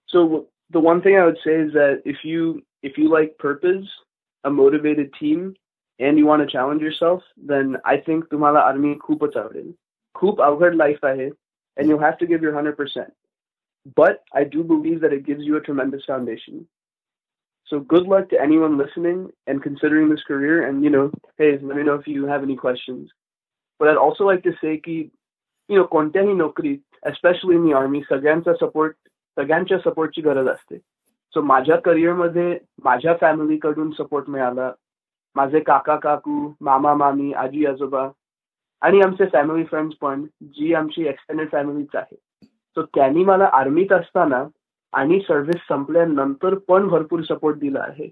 So 0.08 0.20
the 0.74 0.80
one 0.84 1.00
thing 1.02 1.16
I 1.16 1.24
would 1.26 1.36
say 1.40 1.52
is 1.64 1.68
that 1.74 2.06
if 2.12 2.22
you 2.28 2.46
if 2.83 2.97
you 2.97 3.09
like 3.09 3.37
purpose, 3.37 3.87
a 4.43 4.49
motivated 4.49 5.13
team, 5.19 5.55
and 5.99 6.17
you 6.17 6.25
want 6.25 6.41
to 6.41 6.47
challenge 6.47 6.81
yourself, 6.81 7.23
then 7.37 7.77
I 7.85 7.97
think 7.97 8.29
तुम्हाला 8.31 8.59
army 8.59 8.93
खूपच 8.99 9.37
आवडेल. 9.37 9.71
खूप 10.13 10.41
अवघड 10.41 10.75
life 10.75 11.03
आहे, 11.03 11.29
and 11.77 11.89
you'll 11.89 12.05
have 12.05 12.17
to 12.17 12.27
give 12.31 12.41
your 12.41 12.53
hundred 12.53 12.77
percent. 12.77 13.13
But 13.95 14.23
I 14.33 14.43
do 14.43 14.63
believe 14.63 15.01
that 15.01 15.13
it 15.13 15.25
gives 15.25 15.45
you 15.45 15.57
a 15.57 15.61
tremendous 15.61 16.05
foundation. 16.05 16.65
So 17.69 17.79
good 17.79 18.07
luck 18.13 18.29
to 18.29 18.41
anyone 18.41 18.77
listening 18.77 19.31
and 19.47 19.61
considering 19.61 20.09
this 20.09 20.23
career. 20.27 20.67
And 20.67 20.83
you 20.83 20.89
know, 20.89 21.11
hey, 21.37 21.57
let 21.61 21.77
me 21.77 21.83
know 21.83 21.95
if 21.95 22.07
you 22.07 22.25
have 22.25 22.43
any 22.43 22.55
questions. 22.55 23.09
But 23.79 23.89
I'd 23.89 24.03
also 24.07 24.25
like 24.25 24.43
to 24.43 24.53
say 24.61 24.77
कि 24.77 25.11
you 25.69 25.77
know 25.77 25.85
कोणत्याही 25.85 26.33
नोकरीत, 26.33 26.83
especially 27.03 27.55
in 27.55 27.65
the 27.65 27.75
army, 27.81 28.01
सगळ्यांचा 28.09 28.51
support 28.63 28.93
सगळ्यांच्या 29.37 29.77
सपोर्टची 29.77 30.21
गरज 30.21 30.47
असते 30.47 30.75
so 31.34 31.42
माझ्या 31.42 31.76
करिअरमध्ये 31.80 32.58
माझ्या 32.84 33.14
फॅमिलीकडून 33.20 33.90
सपोर्ट 33.98 34.28
मिळाला. 34.30 34.70
माझे 35.36 35.60
काका 35.60 35.96
काकू 35.96 36.52
मामा 36.60 36.94
मामी 36.94 37.32
आजी 37.32 37.66
आजोबा 37.66 38.08
आणि 38.82 39.00
आमचे 39.00 39.26
फॅमिली 39.32 39.64
फ्रेंड्स 39.64 39.96
पण 40.00 40.24
जी 40.42 40.72
आमची 40.74 41.06
एक्सटेंडेड 41.08 41.48
फॅमिलीच 41.52 41.94
आहे 41.94 42.16
सो 42.46 42.82
त्यांनी 42.94 43.24
मला 43.24 43.48
आर्मीत 43.52 43.92
असताना 43.92 44.42
आणि 44.92 45.18
सर्व्हिस 45.28 45.68
संपल्यानंतर 45.68 46.54
पण 46.68 46.88
भरपूर 46.88 47.22
सपोर्ट 47.28 47.58
दिला 47.58 47.80
आहे. 47.80 48.08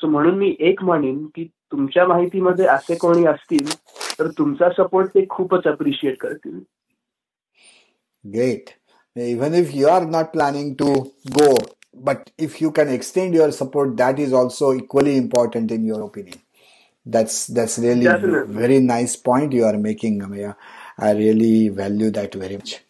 सो 0.00 0.06
म्हणून 0.06 0.38
मी 0.38 0.54
एक 0.60 0.82
म्हणेन 0.84 1.24
की 1.34 1.44
तुमच्या 1.72 2.06
माहितीमध्ये 2.06 2.66
असे 2.66 2.94
कोणी 2.94 3.24
असतील 3.26 3.72
तर 4.18 4.28
तुमचा 4.38 4.68
सपोर्ट 4.76 5.08
ते 5.14 5.24
खूपच 5.28 5.66
अप्रिशिएट 5.66 6.16
करतील. 6.20 6.58
Great. 8.24 8.70
Even 9.16 9.54
if 9.54 9.74
you 9.74 9.88
are 9.88 10.04
not 10.04 10.32
planning 10.32 10.70
to 10.76 10.86
go, 11.34 11.48
but 11.96 12.30
if 12.38 12.60
you 12.60 12.70
can 12.72 12.88
extend 12.88 13.34
your 13.34 13.52
support, 13.52 13.96
that 13.96 14.18
is 14.18 14.32
also 14.32 14.72
equally 14.74 15.16
important 15.16 15.70
in 15.70 15.84
your 15.84 16.02
opinion. 16.02 16.40
That's 17.04 17.46
that's 17.46 17.78
really 17.78 18.04
Definitely. 18.04 18.54
very 18.54 18.80
nice 18.80 19.16
point 19.16 19.52
you 19.52 19.64
are 19.64 19.76
making, 19.78 20.20
Ameya. 20.20 20.56
I 20.98 21.12
really 21.12 21.68
value 21.68 22.10
that 22.10 22.34
very 22.34 22.56
much. 22.56 22.80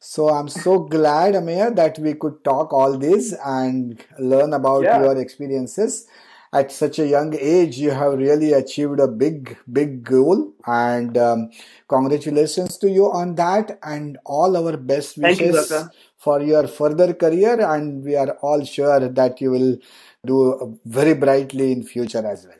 So 0.00 0.28
I'm 0.28 0.48
so 0.48 0.80
glad, 0.80 1.34
Ameya, 1.34 1.74
that 1.76 1.98
we 1.98 2.14
could 2.14 2.42
talk 2.44 2.72
all 2.72 2.96
this 2.98 3.34
and 3.44 4.02
learn 4.18 4.52
about 4.52 4.84
Yeah. 4.84 5.00
your 5.02 5.18
experiences 5.18 6.06
At 6.53 6.71
such 6.71 6.99
a 6.99 7.07
young 7.07 7.33
age, 7.33 7.77
you 7.79 7.89
have 7.91 8.13
really 8.13 8.53
achieved 8.53 8.99
a 8.99 9.07
big, 9.07 9.57
big 9.77 10.03
goal, 10.03 10.53
and 10.67 11.17
um, 11.17 11.49
congratulations 11.89 12.77
to 12.83 12.89
you 12.97 13.07
on 13.11 13.33
that. 13.35 13.79
And 13.81 14.19
all 14.23 14.55
our 14.55 14.77
best 14.77 15.15
Thank 15.15 15.39
you, 15.41 15.47
wishes 15.51 15.71
Zaka. 15.71 15.89
for 16.17 16.41
your 16.41 16.67
further 16.67 17.13
career. 17.15 17.59
And 17.59 18.03
we 18.03 18.15
are 18.15 18.37
all 18.41 18.63
sure 18.63 18.99
that 19.21 19.41
you 19.41 19.49
will 19.49 19.77
do 20.25 20.79
very 20.85 21.15
brightly 21.15 21.71
in 21.71 21.83
future 21.83 22.25
as 22.35 22.45
well. 22.45 22.59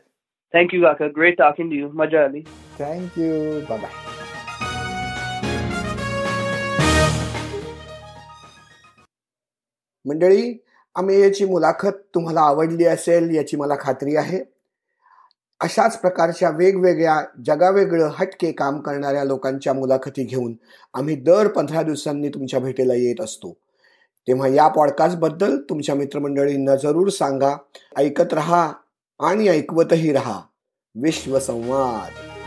Thank 0.56 0.74
you 0.74 0.82
काका 0.82 1.08
great 1.20 1.38
talking 1.38 1.70
to 1.72 1.78
you 1.78 1.90
मजा 2.04 2.24
आली 2.26 2.44
Thank 2.82 3.16
you. 3.24 3.66
Bye 3.70 3.78
bye. 3.86 3.94
मंडळी 10.06 10.54
आम्ही 10.99 11.23
याची 11.23 11.45
मुलाखत 11.45 11.97
तुम्हाला 12.15 12.41
आवडली 12.41 12.85
असेल 12.85 13.35
याची 13.35 13.57
मला 13.57 13.75
खात्री 13.81 14.17
आहे. 14.17 14.39
अशाच 15.61 16.01
प्रकारच्या 16.01 16.51
वेगवेगळ्या 16.51 17.21
जगावेगळं 17.47 18.11
हटके 18.17 18.53
काम 18.53 18.81
करणाऱ्या 18.81 19.25
लोकांच्या 19.25 19.73
मुलाखती 19.73 20.25
घेऊन 20.25 20.55
आम्ही 20.95 21.17
दर 21.17 21.49
पंधरा 21.49 21.83
दिवसांनी 21.83 22.29
तुमच्या 22.29 22.61
भेटीला 22.61 22.95
येत 22.95 23.21
असतो. 23.21 23.53
तेव्हा 24.29 24.49
या 24.49 24.69
पॉडकास्टबद्दल 24.69 25.59
तुमच्या 25.71 25.95
मित्रमंडळींना 25.95 26.77
जरूर 26.77 27.09
सांगा 27.09 27.57
ऐकत 27.97 28.33
रहा 28.33 28.73
आणि 29.21 29.49
ऐकवतही 29.49 30.13
रहा. 30.13 30.41
विश्वसंवाद 30.95 32.38